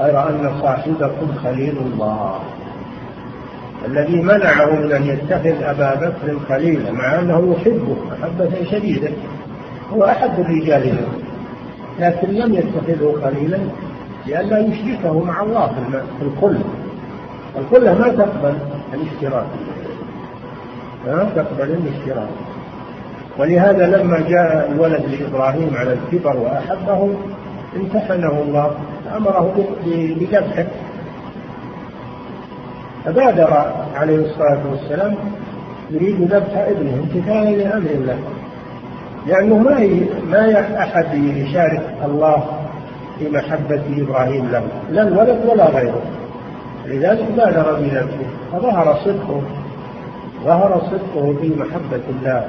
[0.00, 2.40] غير أن صاحبكم خليل الله.
[3.86, 9.10] الذي منعه من أن يتخذ أبا بكر خليلا مع أنه يحبه محبة شديدة.
[9.94, 10.96] هو أحب الرجال
[12.00, 13.58] لكن لم يتخذه خليلا.
[14.26, 15.66] لئلا يشركه مع الله
[16.18, 16.58] في الكل.
[17.58, 18.54] الكلة ما تقبل
[18.94, 19.46] الاشتراك.
[21.06, 22.28] ما تقبل الاشتراك.
[23.38, 27.14] ولهذا لما جاء الولد لإبراهيم على الكبر وأحبه
[27.76, 28.70] امتحنه الله
[29.16, 30.66] أمره بذبحه.
[33.04, 35.14] فبادر عليه الصلاة والسلام
[35.90, 38.18] يريد ذبح ابنه امتثالا لأمر الله.
[39.26, 39.78] لأنه ما
[40.30, 42.65] ما أحد يشارك الله
[43.18, 44.62] في محبة إبراهيم له.
[44.90, 46.02] لا الولد ولا غيره.
[46.86, 49.42] لذلك بادر بنفسه فظهر صدقه
[50.44, 52.48] ظهر صدقه في محبة الله.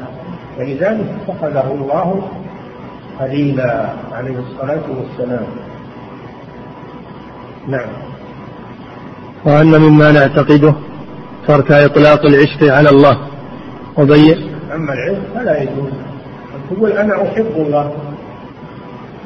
[0.59, 2.21] ولذلك اتخذه الله
[3.19, 5.45] خليلا عليه الصلاة والسلام.
[7.67, 7.89] نعم.
[9.45, 10.73] وأن مما نعتقده
[11.47, 13.17] ترك إطلاق العشق على الله.
[13.97, 15.91] وبين أما العشق فلا يجوز.
[16.71, 17.91] تقول أنا أحب الله.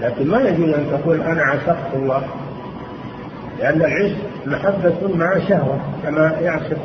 [0.02, 2.22] لكن ما يجوز أن تقول أنا عشقت الله
[3.60, 6.78] لأن العشق محبة مع شهوة كما يعشق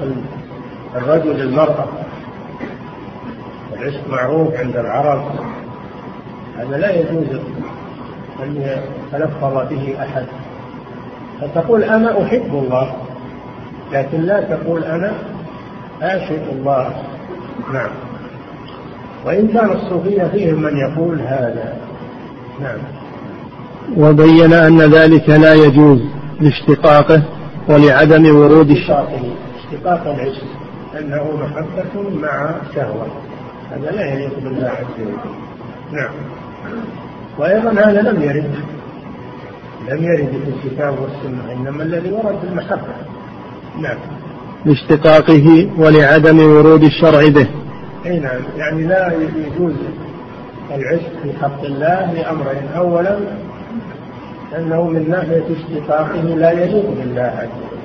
[0.97, 1.87] الرجل المرأة.
[3.73, 5.25] العشق معروف عند العرب.
[6.59, 7.41] هذا لا يجوز
[8.43, 10.27] أن يتلفظ به أحد.
[11.41, 12.93] فتقول أنا أحب الله
[13.93, 15.13] لكن لا تقول أنا
[16.03, 17.03] أعشق الله.
[17.73, 17.91] نعم.
[19.27, 21.77] وإن كان الصوفية فيهم من يقول هذا.
[22.61, 22.79] نعم.
[23.97, 26.01] وبين أن ذلك لا يجوز
[26.41, 27.23] لاشتقاقه
[27.69, 30.45] ولعدم ورود اشتقاق العشق
[30.99, 33.07] أنه محبة مع شهوة.
[33.71, 35.17] هذا لا يليق بالله عز وجل
[35.93, 36.15] نعم.
[37.39, 38.51] وأيضا هذا لم يرد.
[39.89, 42.95] لم يرد في الكتاب والسنة إنما الذي ورد المحبة.
[43.81, 43.99] نعم.
[44.65, 47.49] لاشتقاقه ولعدم ورود الشرع به.
[48.07, 48.41] أي نعم.
[48.57, 49.75] يعني لا يجوز
[50.75, 52.69] العشق في حق الله لأمرين.
[52.77, 53.19] اولا
[54.59, 57.77] انه من ناحية اشتقاقه لا يليق بالله عز وجل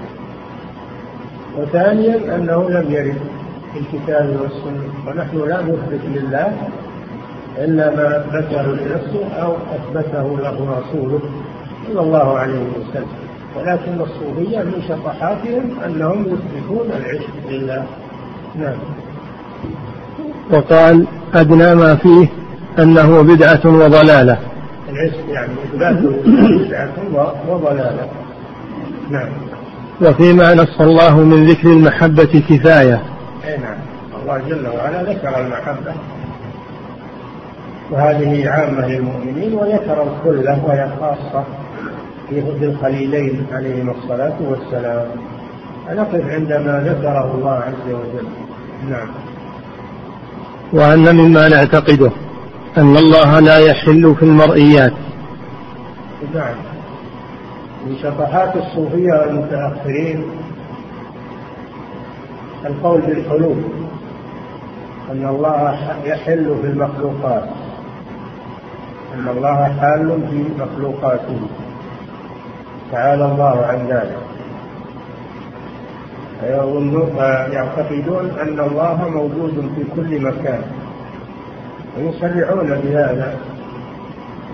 [1.58, 3.22] وثانيا أنه لم يرد
[3.74, 6.54] في الكتاب والسنة ونحن لا نثبت لله
[7.58, 11.20] إلا ما اثبته لنفسه أو أثبته له رسوله
[11.88, 13.08] صلى الله عليه وسلم.
[13.58, 17.86] ولكن الصوفية من شطحاتهم أنهم يثبتون العشق لله.
[18.60, 18.78] نعم.
[20.52, 22.28] وقال أدنى ما فيه
[22.80, 24.51] أنه بدعة وضلالة.
[24.92, 26.10] العشق يعني إثباته
[26.66, 26.94] بدعة
[27.50, 28.08] وضلالة.
[29.10, 29.30] نعم.
[30.02, 33.02] وفيما نص الله من ذكر المحبة كفاية.
[33.46, 33.78] أي نعم.
[34.22, 35.94] الله جل وعلا ذكر المحبة.
[37.92, 41.44] وهذه عامة للمؤمنين وذكر الخلة وهي خاصة
[42.30, 45.08] في الخليلين عليهما الصلاة والسلام.
[45.90, 48.28] نقف عندما ذكره الله عز وجل.
[48.90, 49.08] نعم.
[50.74, 52.12] وأن مما نعتقده.
[52.78, 54.94] أن الله لا يحل في المرئيات.
[56.34, 56.56] نعم.
[57.86, 60.26] من شطحات الصوفية المتأخرين
[62.66, 63.58] القول بالحلول
[65.12, 67.50] أن الله يحل في المخلوقات
[69.16, 71.40] أن الله حال في مخلوقاته.
[72.92, 74.18] تعالى الله عن ذلك.
[77.54, 80.81] يعتقدون أن الله موجود في كل مكان.
[81.98, 83.38] ويصرحون بهذا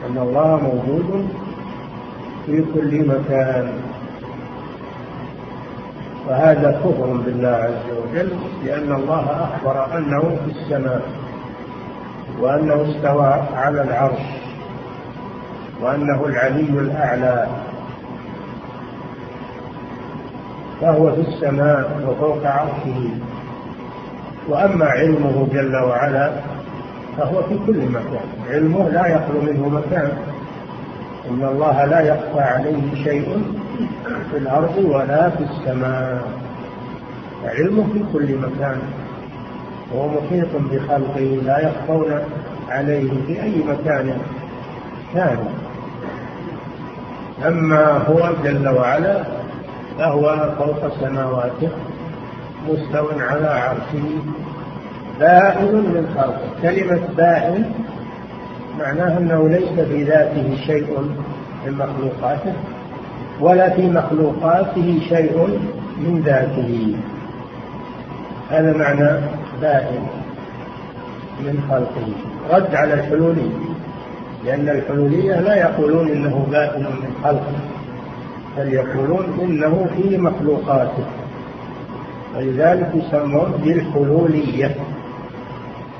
[0.10, 1.30] أن الله موجود
[2.46, 3.70] في كل مكان.
[6.28, 8.32] وهذا كفر بالله عز وجل
[8.66, 11.02] لأن الله أخبر أنه في السماء
[12.40, 14.26] وأنه استوى على العرش
[15.82, 17.48] وأنه العلي الأعلى.
[20.82, 23.10] فهو في السماء وفوق عرشه.
[24.50, 26.32] وأما علمه جل وعلا
[27.18, 30.12] فهو في كل مكان علمه لا يخلو منه مكان.
[31.30, 33.44] إن الله لا يخفى عليه شيء
[34.32, 36.22] في الأرض ولا في السماء.
[37.46, 38.78] علمه في كل مكان.
[39.94, 42.20] وهو محيط بخلقه لا يخفون
[42.70, 44.18] عليه في أي مكان
[45.14, 45.38] كان.
[47.48, 49.24] أما هو جل وعلا
[50.00, 51.70] فهو فوق سماواته
[52.68, 54.10] مستو على عرشه
[55.20, 56.62] بائن من خلقه.
[56.62, 57.72] كلمة بائن
[58.80, 60.98] معناها أنه ليس في ذاته شيء
[61.66, 62.54] من مخلوقاته
[63.42, 65.60] ولا في مخلوقاته شيء
[65.98, 66.96] من ذاته.
[68.50, 69.22] هذا معنى
[69.62, 70.02] بائن
[71.40, 72.08] من خلقه.
[72.58, 73.52] رد على الحلولية
[74.46, 77.54] لأن الحلولية لا يقولون إنه بائن من خلقه
[78.58, 81.06] بل يقولون إنه في مخلوقاته.
[82.36, 84.76] ولذلك يسمون بالحلولية.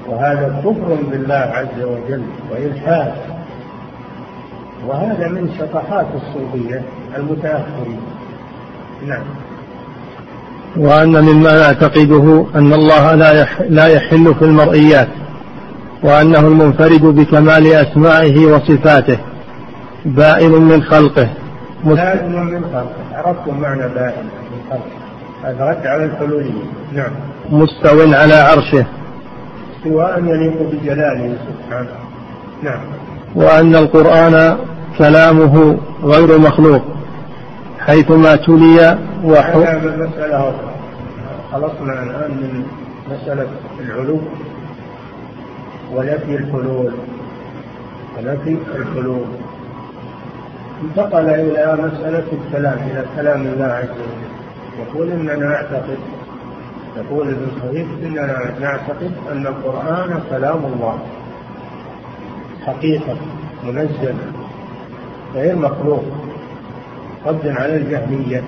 [0.08, 3.14] وهذا كفر بالله عز وجل وإلحاد.
[4.88, 6.82] وهذا من شطحات الصوفية
[7.18, 8.00] المتأخرين.
[9.08, 9.24] نعم.
[10.78, 15.08] وأن مما نعتقده أن الله لا لا يحل في المرئيات
[16.04, 19.20] وأنه المنفرد بكمال أسمائه وصفاته
[20.06, 21.30] بائن من خلقه
[21.84, 22.90] بائن من خلقه.
[23.14, 24.98] عرفتم معنى بائن من خلقه.
[25.44, 27.12] هذا رد على الحلولية نعم.
[27.52, 28.86] مستو على عرشه.
[29.78, 31.88] استواء يليق بجلاله سبحانه.
[32.64, 32.80] نعم.
[33.36, 34.58] وأن القرآن
[34.98, 36.82] كلامه غير مخلوق
[37.80, 40.74] حيثما تلي وحو مسألة أخرى.
[41.52, 42.66] خلصنا الآن من
[43.12, 43.48] مسألة
[43.80, 44.20] العلو
[45.94, 46.92] ونفي الحلول.
[48.18, 49.26] ونفي الحلول.
[50.84, 54.28] انتقل إلى مسألة الكلام إلى كلام الله عز وجل.
[54.80, 55.98] يقول إننا نعتقد
[56.96, 61.00] يقول ابن خفيف إننا نعتقد أن القرآن كلام الله.
[62.66, 63.16] حقيقة
[63.64, 64.16] منزل
[65.36, 66.04] غير مخلوق
[67.26, 68.44] رد على الجهمية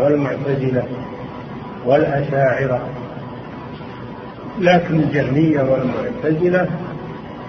[0.00, 0.84] والمعتزلة
[1.86, 2.80] والأشاعرة.
[4.60, 6.68] لكن الجهمية والمعتزلة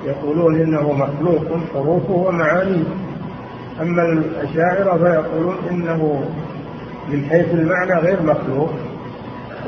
[0.06, 2.84] يقولون إنه مخلوق حروفه ومعانيه.
[3.82, 6.24] أما الأشاعرة فيقولون إنه
[7.10, 8.70] من حيث المعنى غير مخلوق.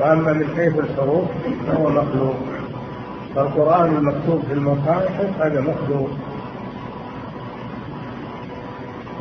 [0.01, 1.25] وأما من حيث الحروف
[1.67, 2.35] فهو مخلوق.
[3.35, 6.09] فالقرآن المكتوب في المصاحف هذا مخلوق.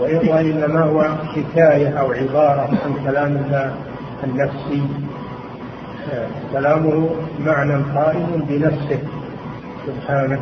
[0.01, 3.75] وإنما هو حكاية أو عبارة عن كلام الله
[4.25, 4.83] النفسي
[6.53, 7.11] كلامه
[7.47, 8.99] معنى قائم بنفسه
[9.87, 10.41] سبحانه.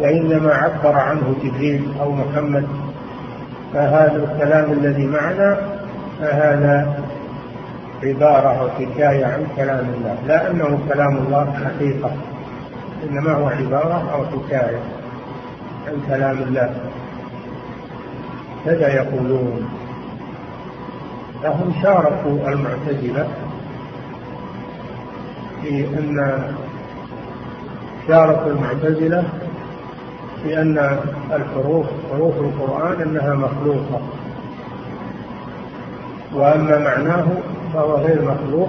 [0.00, 2.66] وإنما عبر عنه جبريل أو محمد.
[3.74, 5.56] فهذا الكلام الذي معنا
[6.20, 6.99] فهذا
[8.02, 12.10] عبارة أو حكاية عن كلام الله لا أنه كلام الله حقيقة
[13.10, 14.80] إنما هو عبارة أو حكاية
[15.86, 16.74] عن كلام الله.
[18.64, 19.68] كذا يقولون؟
[21.42, 23.28] فهم شاركوا المعتزلة
[25.62, 26.42] في أن
[28.08, 29.24] شاركوا المعتزلة
[30.42, 30.98] في أن
[31.32, 34.00] الحروف حروف القرآن أنها مخلوقة
[36.34, 37.26] وأما معناه
[37.74, 38.68] فهو غير مخلوق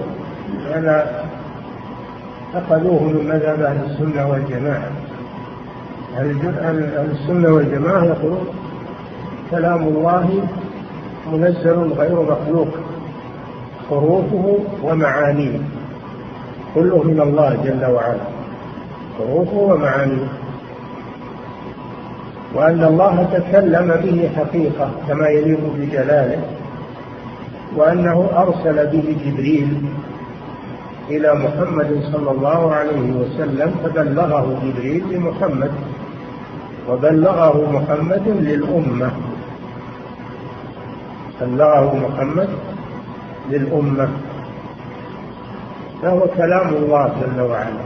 [0.73, 1.05] فلا
[2.55, 4.91] أخذوه من مذهب أهل السنة والجماعة.
[6.17, 8.45] أهل السنة والجماعة يقولون
[9.51, 10.43] كلام الله
[11.31, 12.67] منزل غير مخلوق
[13.89, 15.59] حروفه ومعانيه.
[16.75, 18.25] كله من الله جل وعلا
[19.17, 20.27] حروفه ومعانيه.
[22.55, 26.41] وأن الله تكلم به حقيقة كما يليق بجلاله.
[27.75, 29.81] وأنه أرسل به جبريل
[31.09, 35.71] إلى محمد صلى الله عليه وسلم فبلغه جبريل لمحمد
[36.89, 39.11] وبلغه محمد للأمة.
[41.41, 42.49] بلغه محمد
[43.49, 44.09] للأمة.
[46.01, 47.83] فهو كلام الله جل وعلا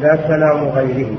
[0.00, 1.14] لا كلام غيره.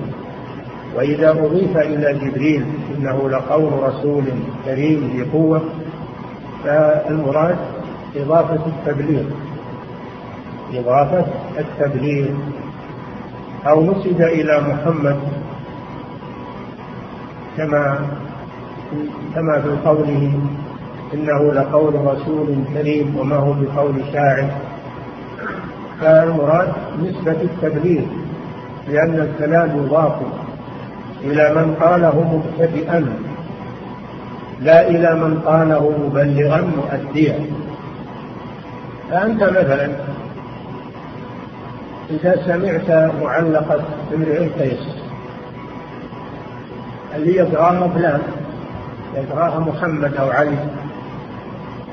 [0.95, 2.65] وإذا أضيف إلى جبريل
[2.97, 4.23] إنه لقول رسول
[4.65, 5.61] كريم ذي قوة
[6.63, 7.57] فالمراد
[8.15, 9.23] إضافة التبليغ.
[10.73, 11.25] إضافة
[11.59, 12.27] التبليغ.
[13.67, 15.19] أو نسب إلى محمد
[17.57, 17.99] كما
[19.35, 20.39] كما في قوله
[21.13, 24.49] إنه لقول رسول كريم وما هو بقول شاعر.
[26.01, 28.01] فالمراد نسبة التبليغ
[28.87, 30.15] لأن الكلام يضاف
[31.23, 33.26] إلى من قاله مبتدئا.
[34.61, 37.39] لا إلى من قاله مبلغا مؤديا.
[39.11, 39.89] فأنت مثلا
[42.09, 43.79] إذا سمعت معلقة
[44.15, 44.87] امرئ القيس
[47.15, 48.19] اللي يقرأها فلان
[49.15, 50.57] يقرأها محمد أو علي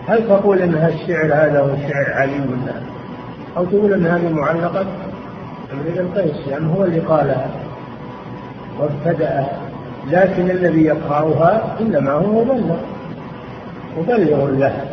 [0.09, 2.75] هل تقول إن الشعر هذا هو شعر علي ولا
[3.57, 4.87] أو تقول إن هذه معلقة
[5.73, 7.47] امرئ القيس لأنه هو اللي قالها
[8.81, 9.64] وابتدأها
[10.11, 12.77] لكن الذي يقرأها إنما هو مبلغ
[13.99, 14.85] مبلغ لها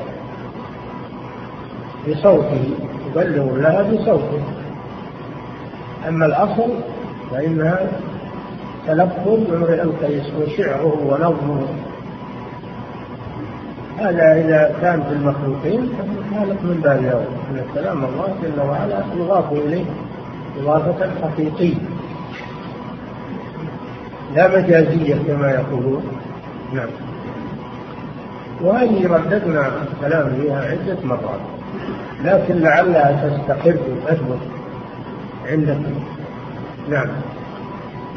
[2.08, 2.70] بصوته
[3.10, 4.42] مبلغ لها بصوته.
[6.08, 6.70] أما الأصل
[7.32, 7.80] فإنها
[8.88, 11.68] تلفظ امرئ القيس وشعره ونظمه
[13.98, 19.86] هذا إذا كان في المخلوقين فالخالق من باب أن كلام الله جل وعلا يضاف إليه
[20.62, 21.76] إضافة حقيقية.
[24.36, 26.04] لا مجازية كما يقولون.
[26.74, 26.90] نعم.
[28.62, 31.40] وهذه رددنا الكلام فيها عدة مرات.
[32.24, 34.40] لكن لعلها تستقر وتثبت
[35.52, 35.94] عندكم.
[36.90, 37.08] نعم.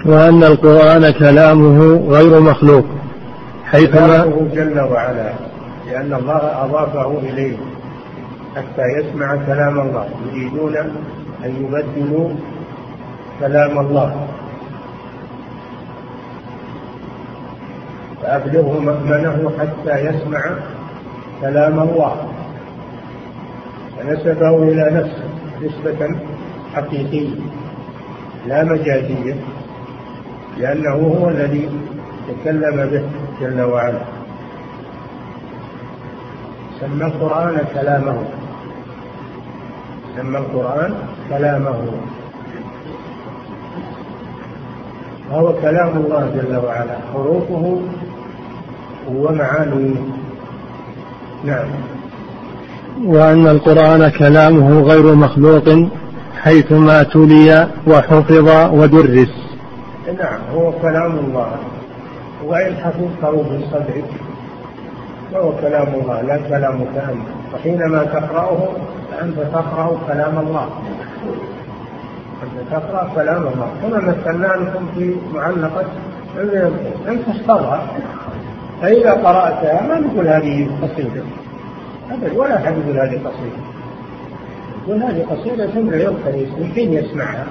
[0.07, 2.85] وأن القرآن كلامه غير مخلوق
[3.65, 5.33] حيثما جل وعلا
[5.87, 7.57] لأن الله أضافه إليه
[8.57, 10.77] حتى يسمع كلام الله يريدون
[11.45, 12.29] أن يبدلوا
[13.41, 14.24] كلام الله.
[18.25, 20.41] فأبلغه مأمنه حتى يسمع
[21.41, 22.17] كلام الله.
[23.99, 25.29] ونسبه إلى نفسه
[25.63, 26.17] نسبة
[26.75, 27.37] حقيقية
[28.47, 29.37] لا مجازية
[30.59, 31.69] لأنه هو الذي
[32.29, 33.03] تكلم به
[33.41, 34.01] جل وعلا.
[36.81, 38.19] سمى القرآن كلامه.
[40.17, 40.95] سمى القرآن
[41.31, 41.81] كلامه.
[45.31, 46.97] وهو كلام الله جل وعلا.
[47.15, 47.81] حروفه
[49.09, 49.95] ومعانيه
[51.45, 51.67] نعم.
[53.05, 55.65] وأن القرآن كلامه غير مخلوق
[56.43, 59.35] حيثما تلي وحفظ ودرس.
[60.19, 61.51] نعم هو كلام الله.
[62.45, 64.05] وإن حفظته في صدرك
[65.33, 68.69] فهو كلام الله لا كلامك أنت وحينما تقرأه
[69.11, 70.69] فأنت تقرأ كلام الله.
[72.43, 73.69] أنت تقرأ كلام الله.
[73.83, 75.85] كما مثلنا لكم في معلقة
[77.09, 77.83] أن تحفظها
[78.85, 81.23] فإذا قرأتها ما نقول هذه قصيدة؟
[82.11, 83.63] أبدا ولا أحد يقول هذه قصيدة.
[84.87, 85.65] يقول هذه قصيدة
[86.09, 87.47] القيس من حين يسمعها.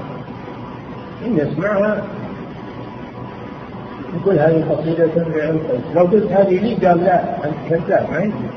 [1.23, 2.03] حين يسمعها.
[4.15, 8.47] يقول هذه قصيدة امرئ القيس لو قلت هذه لي قال لا أنت كذاب ما يمكن.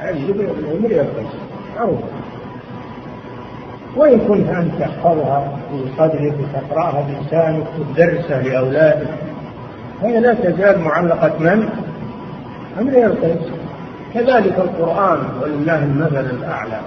[0.00, 0.30] هذه
[0.78, 1.32] امرئ القيس
[1.76, 2.00] معروف
[3.96, 9.08] وإن كنت أنت تحفظها في صدرك وتقرأها بلسانك وتدرسها لأولادك
[10.00, 11.81] فهي لا تزال معلقة من؟
[12.80, 13.48] امرئ القيس
[14.14, 16.80] كذلك القرآن ولله المثل الأعلى.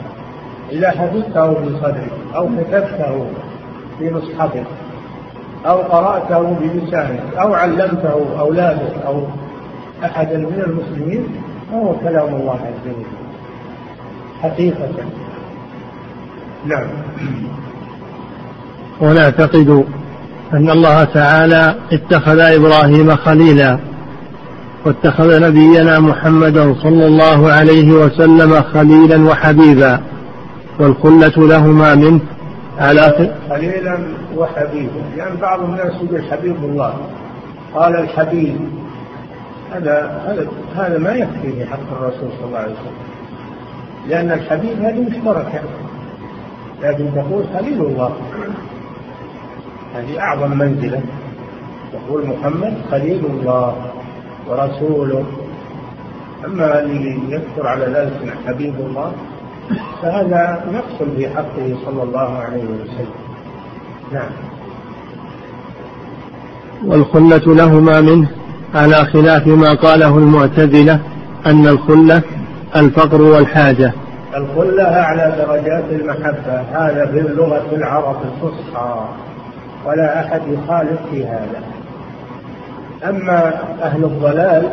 [0.71, 3.25] إذا حفظته في صدرك أو كتبته
[3.99, 4.63] في مصحفك
[5.65, 9.23] أو قرأته بلسانك أو علمته أولادك أو
[10.05, 11.27] أحدا من المسلمين
[11.71, 13.05] فهو كلام الله عز وجل.
[14.41, 14.89] حقيقة.
[16.65, 16.88] نعم.
[19.01, 19.86] ونعتقد
[20.53, 23.95] أن الله تعالى اتخذ إبراهيم خليلا.
[24.86, 29.99] واتخذ نبينا محمدا صلى الله عليه وسلم خليلا وحبيبا.
[30.79, 32.19] والخلة لهما منه.
[32.77, 34.07] على خليلا
[34.38, 34.91] وحبيبا.
[34.91, 36.93] لأن يعني بعض الناس يقول حبيب الله.
[37.73, 38.55] قال الحبيب.
[39.71, 43.05] هذا هذا هذا ما يكفي في حق الرسول صلى الله عليه وسلم.
[44.07, 45.61] لأن الحبيب هذه مشتركة
[46.83, 48.13] لكن تقول خليل الله.
[49.95, 51.01] هذه أعظم منزلة.
[51.93, 53.75] تقول محمد خليل الله.
[54.48, 55.26] ورسوله.
[56.46, 59.12] أما الذي يذكر على ذلك حبيب الله
[60.02, 63.16] فهذا نقص في حقه صلى الله عليه وسلم.
[64.12, 64.30] نعم.
[66.86, 68.30] والخلة لهما منه
[68.76, 71.00] على خلاف ما قاله المعتزلة
[71.46, 72.22] أن الخلة
[72.76, 73.93] الفقر والحاجة.
[74.36, 79.06] الخلة أعلى درجات المحبة هذا في اللغة العرب الفصحى
[79.86, 81.74] ولا أحد يخالف في هذا.
[83.04, 84.70] أما أهل الضلال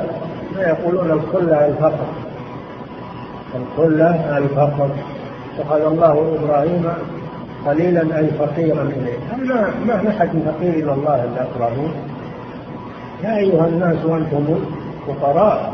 [0.54, 2.06] فيقولون الخلة الفقر.
[3.54, 4.88] الخلة الفقر.
[5.58, 6.88] اتخذ الله إبراهيم
[7.66, 11.92] قليلا أي فقيرا إليه ما ما أحد فقير إلى الله إلا إبراهيم.
[13.24, 14.44] يا أيها الناس وأنتم
[15.06, 15.72] فقراء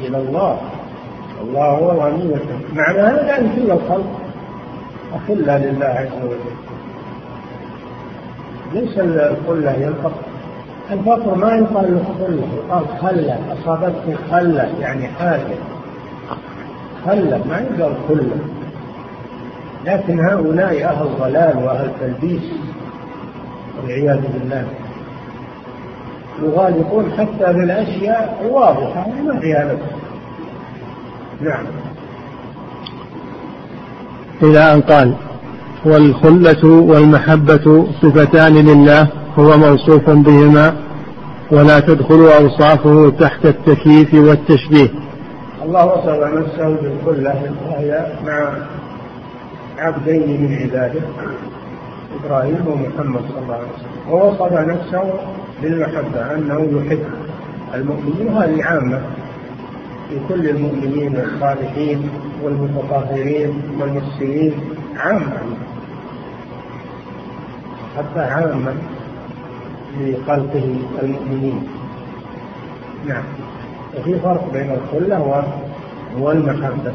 [0.00, 0.58] إلى الله.
[1.42, 2.34] الله هو الغني
[2.74, 4.10] معنى هذا أن كل الخلق
[5.14, 6.56] أخلة لله عز وجل.
[8.72, 10.22] ليس الخلة هي الفقر
[10.92, 15.56] الفقر ما يقال له خلة يقال خلة أصابتك خلة يعني حاجة.
[17.06, 18.36] خلة ما يقال خلة
[19.86, 22.42] لكن هؤلاء أهل ضلال وأهل تلبيس
[23.82, 24.66] والعياذ بالله.
[26.42, 29.76] يغالطون حتى في الأشياء الواضحة ما فيها
[31.40, 31.64] نعم.
[34.42, 35.14] إلى أن قال
[35.84, 39.25] والخلة والمحبة صفتان لله.
[39.38, 40.76] هو موصوف بهما
[41.50, 44.88] ولا تدخل أوصافه تحت التكييف والتشبيه.
[45.62, 48.52] الله وصف نفسه بالخلة وهي مع
[49.78, 51.00] عبدين من عباده
[52.24, 54.12] إبراهيم ومحمد صلى الله عليه وسلم.
[54.12, 55.12] ووصف نفسه
[55.62, 57.04] بالمحبة أنه يحب
[57.74, 59.00] المؤمنين وهذه عامة.
[60.08, 62.10] في كل المؤمنين والصالحين
[62.42, 64.52] والمتطهرين والمحسنين
[64.96, 65.38] عامة.
[67.96, 68.72] حتى عامة.
[70.00, 71.68] لخلقه المؤمنين.
[73.06, 73.24] نعم.
[73.98, 75.44] وفي فرق بين الخلة
[76.18, 76.92] والمحبة.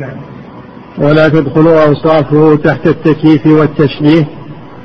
[0.00, 0.16] نعم.
[0.98, 4.26] ولا تدخل أوصافه تحت التكييف والتشبيه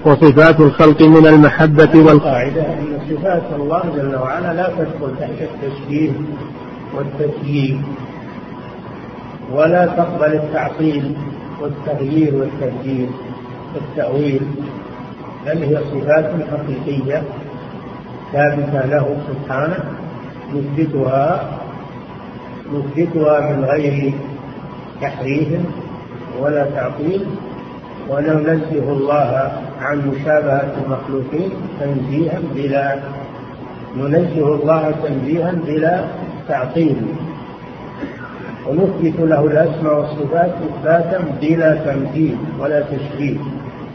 [0.06, 6.12] وصفات الخلق من المحبة والقاعدة أن صفات الله جل وعلا لا تدخل تحت التشبيه
[6.96, 7.78] والتكييف
[9.52, 11.16] ولا تقبل التعطيل
[11.62, 13.10] والتغيير والتبديل
[13.76, 14.42] والتأويل.
[15.46, 17.24] بل هي صفات حقيقية
[18.34, 19.80] ثابتة له سبحانه
[20.54, 21.50] نثبتها
[22.74, 24.14] نثبتها من غير
[25.02, 25.48] تحريف
[26.42, 27.26] ولا تعطيل.
[28.10, 33.00] وننزه الله عن مشابهة المخلوقين تنزيها بلا
[33.98, 36.04] ننزه الله تنزيها بلا
[36.48, 36.96] تعطيل.
[38.68, 43.38] ونثبت له الأسماء والصفات إثباتا بلا تمثيل ولا تشبيه.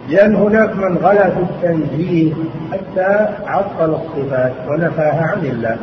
[0.09, 2.33] لأن هناك من غلا في التنزيه
[2.73, 5.77] حتى عطل الصفات ونفاها عن الله.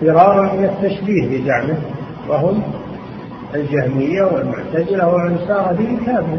[0.00, 1.76] فرارا من التشبيه بزعمه
[2.28, 2.62] وهم
[3.54, 6.38] الجهمية والمعتزلة ومن سار كافر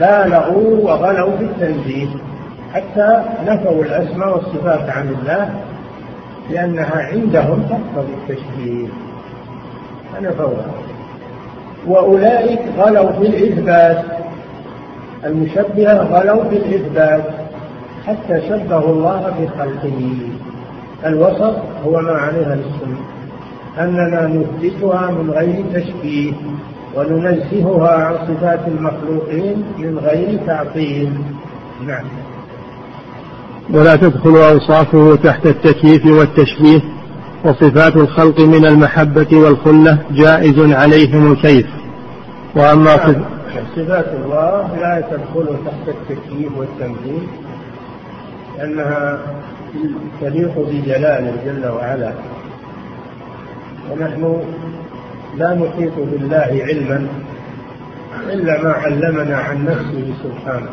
[0.00, 2.08] بالغوا وغلوا في التنزيه
[2.74, 5.50] حتى نفوا الأسماء والصفات عن الله
[6.50, 8.86] لأنها عندهم تقتضي التشبيه.
[10.12, 10.66] فنفوها
[11.86, 14.23] وأولئك غلوا في الإثبات.
[15.26, 17.24] المشبهة غلوا في الإثبات
[18.06, 20.16] حتى شبهوا الله بخلقه.
[21.06, 21.56] الوسط
[21.86, 22.98] هو ما عليها السنة
[23.78, 26.32] أننا نثبتها من غير تشبيه
[26.96, 31.12] وننزهها عن صفات المخلوقين من غير تعطيل.
[31.86, 32.04] نعم.
[33.74, 36.80] ولا تدخل أوصافه تحت التكييف والتشبيه
[37.44, 41.66] وصفات الخلق من المحبة والخلة جائز عليهم الكيف.
[42.56, 43.33] وأما نعم.
[43.76, 47.26] صفات الله لا تدخل تحت التكييف والتمثيل
[48.58, 49.18] لأنها
[50.20, 52.12] تليق بجلاله جل وعلا.
[53.90, 54.42] ونحن
[55.36, 57.06] لا نحيط بالله علما
[58.32, 60.70] إلا ما علمنا عن نفسه سبحانه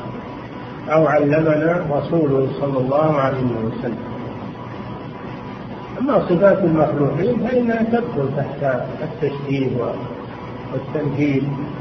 [0.89, 4.11] أو علمنا رسوله صلى الله عليه وسلم.
[5.99, 9.69] أما صفات المخلوقين فإنها تدخل تحت التشبيه
[10.73, 11.80] والتمثيل آه،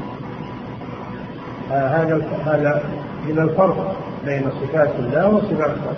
[1.71, 2.83] هذا هذا
[3.29, 3.95] من الفرق
[4.25, 5.95] بين صفات الله وصفات الله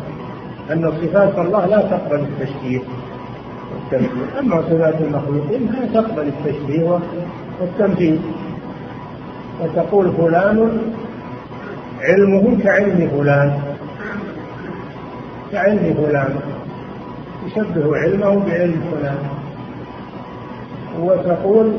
[0.71, 2.81] أن صفات الله لا تقبل التشبيه
[3.73, 4.25] والتمثيل.
[4.39, 6.99] أما صفات المخلوقين فلا تقبل التشبيه
[7.61, 8.19] والتمثيل.
[9.59, 10.77] فتقول فلان
[12.01, 13.59] علمه كعلم فلان.
[15.51, 16.35] كعلم فلان.
[17.45, 19.17] يشبه علمه بعلم فلان.
[21.01, 21.71] وتقول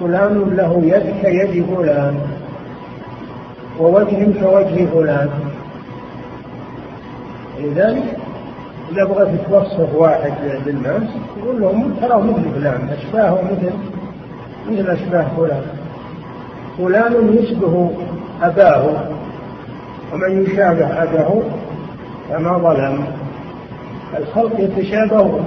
[0.00, 2.14] فلان له يد كيد فلان.
[3.82, 5.30] ووجه كوجه فلان.
[7.60, 8.16] لذلك
[8.92, 10.32] إذا بغيت توصف واحد
[10.66, 11.02] للناس
[11.36, 13.72] تقول لهم تراه مثل فلان أشباهه مثل
[14.70, 15.62] مثل أشباه فلان.
[16.78, 17.90] فلان يشبه
[18.42, 18.84] أباه
[20.12, 21.42] ومن يشابه أباه
[22.28, 23.04] فما ظلم.
[24.18, 25.40] الخلق يتشابه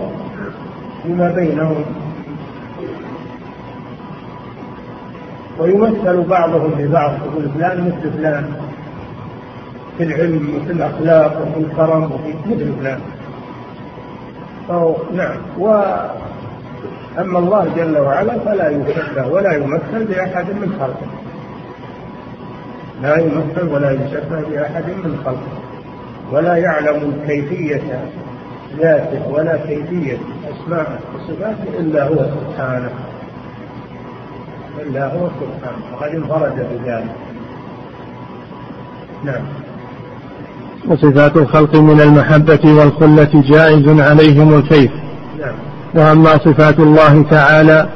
[1.03, 1.86] فيما بينهم.
[5.59, 8.53] ويمثل بعضهم ببعض يقول فلان مثل فلان
[9.97, 12.99] في العلم وفي الأخلاق وفي الكرم وفي مثل فلان.
[14.69, 15.37] أو نعم.
[15.59, 15.83] و
[17.19, 21.07] أما الله جل وعلا فلا يشبه ولا يمثل بأحد من خلقه.
[23.01, 25.59] لا يمثل ولا يشبه بأحد من خلقه.
[26.31, 28.05] ولا يعلم كيفية
[28.79, 30.17] ذاته ولا كيفية
[30.51, 32.89] أسماء وصفاته إلا هو سبحانه.
[34.82, 35.78] إلا هو سبحانه.
[35.93, 37.15] وقد انفرد بذلك.
[39.26, 39.43] نعم.
[40.88, 44.91] وصفات الخلق من المحبة والخلة جائز عليهم الكيف.
[45.39, 45.53] نعم.
[45.93, 47.89] وأما صفات الله تعالى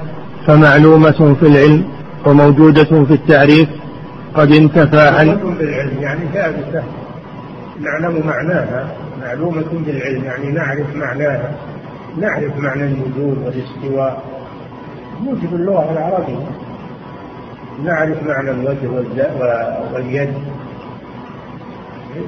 [0.47, 1.83] فمعلومة في العلم
[2.25, 3.69] وموجودة في التعريف
[4.35, 5.27] قد انتفى عن
[5.59, 6.83] بالعلم يعني ثابتة.
[7.79, 8.87] نعلم معناها.
[9.21, 11.51] معلومة بالعلم يعني نعرف معناها.
[12.17, 14.23] نعرف معنى النزول والاستواء.
[15.23, 16.68] موجب اللغة العربية.
[17.83, 18.87] نعرف معنى الوجه
[19.93, 20.33] واليد.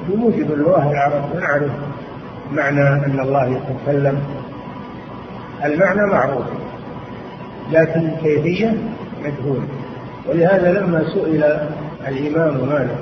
[0.08, 1.70] بموجب اللغة العربية نعرف
[2.52, 4.18] معنى أن الله يتكلم.
[5.64, 6.44] المعنى معروف
[7.72, 8.74] لكن الكيفية
[9.24, 9.68] مجهولة.
[10.28, 11.44] ولهذا لما سئل
[12.08, 12.98] الإمام مالك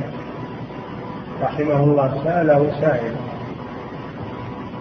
[1.43, 3.13] رحمه الله سأله سائل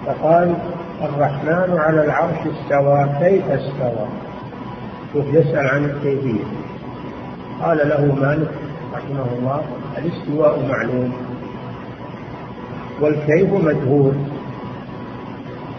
[0.05, 0.55] فقال
[1.01, 4.07] الرحمن على العرش استوى كيف استوى؟
[5.13, 6.43] شوف يسأل عن الكيفية.
[7.61, 8.51] قال له مالك
[8.93, 9.61] رحمه الله
[9.97, 11.13] الاستواء معلوم
[13.01, 14.13] والكيف مجهول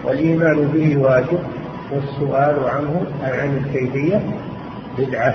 [0.04, 1.38] والإيمان به واجب
[1.92, 4.20] والسؤال عنه أي عن الكيفية
[4.98, 5.34] بدعة.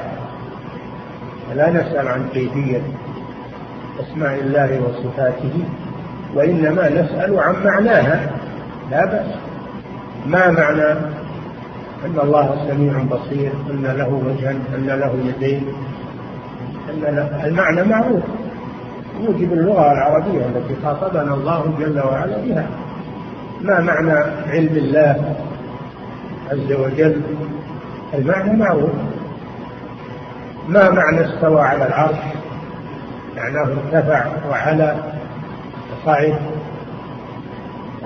[1.50, 2.82] فلا نسأل عن كيفية
[4.00, 5.64] أسماء الله وصفاته
[6.36, 8.32] وإنما نسأل عن معناها.
[8.92, 9.26] لا بأس.
[10.28, 10.92] ما معنى؟
[12.06, 15.66] أن الله سميع بصير أن له وجها أن له يدين.
[17.44, 18.24] المعنى معروف.
[19.22, 22.68] يوجب اللغة العربية التي خاطبنا الله جل وعلا بها.
[23.62, 24.12] ما معنى
[24.48, 25.36] علم الله
[26.52, 27.22] عز وجل؟
[28.14, 28.92] المعنى معروف.
[30.68, 32.18] ما معنى استوى على العرش؟
[33.36, 34.96] معناه ارتفع وعلى
[36.06, 36.36] صعد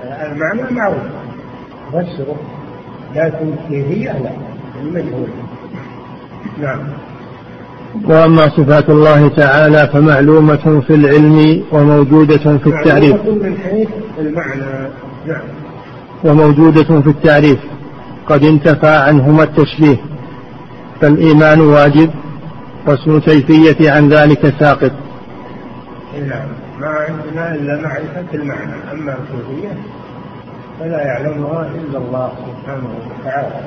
[0.04, 1.02] المعنى معروف.
[1.92, 2.36] فسره
[3.14, 4.30] لكن كيفية لا
[4.82, 5.28] المجهول.
[6.58, 6.78] نعم.
[8.04, 13.16] وأما صفات الله تعالى فمعلومة في العلم وموجودة في التعريف.
[13.24, 13.88] من حيث
[14.18, 14.90] المعنى
[15.26, 15.42] نعم
[16.24, 17.58] وموجودة في التعريف.
[18.26, 19.96] قد انتفى عنهما التشبيه.
[21.00, 22.10] فالإيمان واجب
[22.86, 24.92] واسم الكيفية عن ذلك ساقط.
[26.20, 26.48] نعم
[26.80, 28.74] ما عندنا إلا معرفة المعنى.
[28.92, 29.76] أما الكيفية
[30.80, 32.88] فلا يعلمها إلا الله سبحانه
[33.20, 33.60] وتعالى.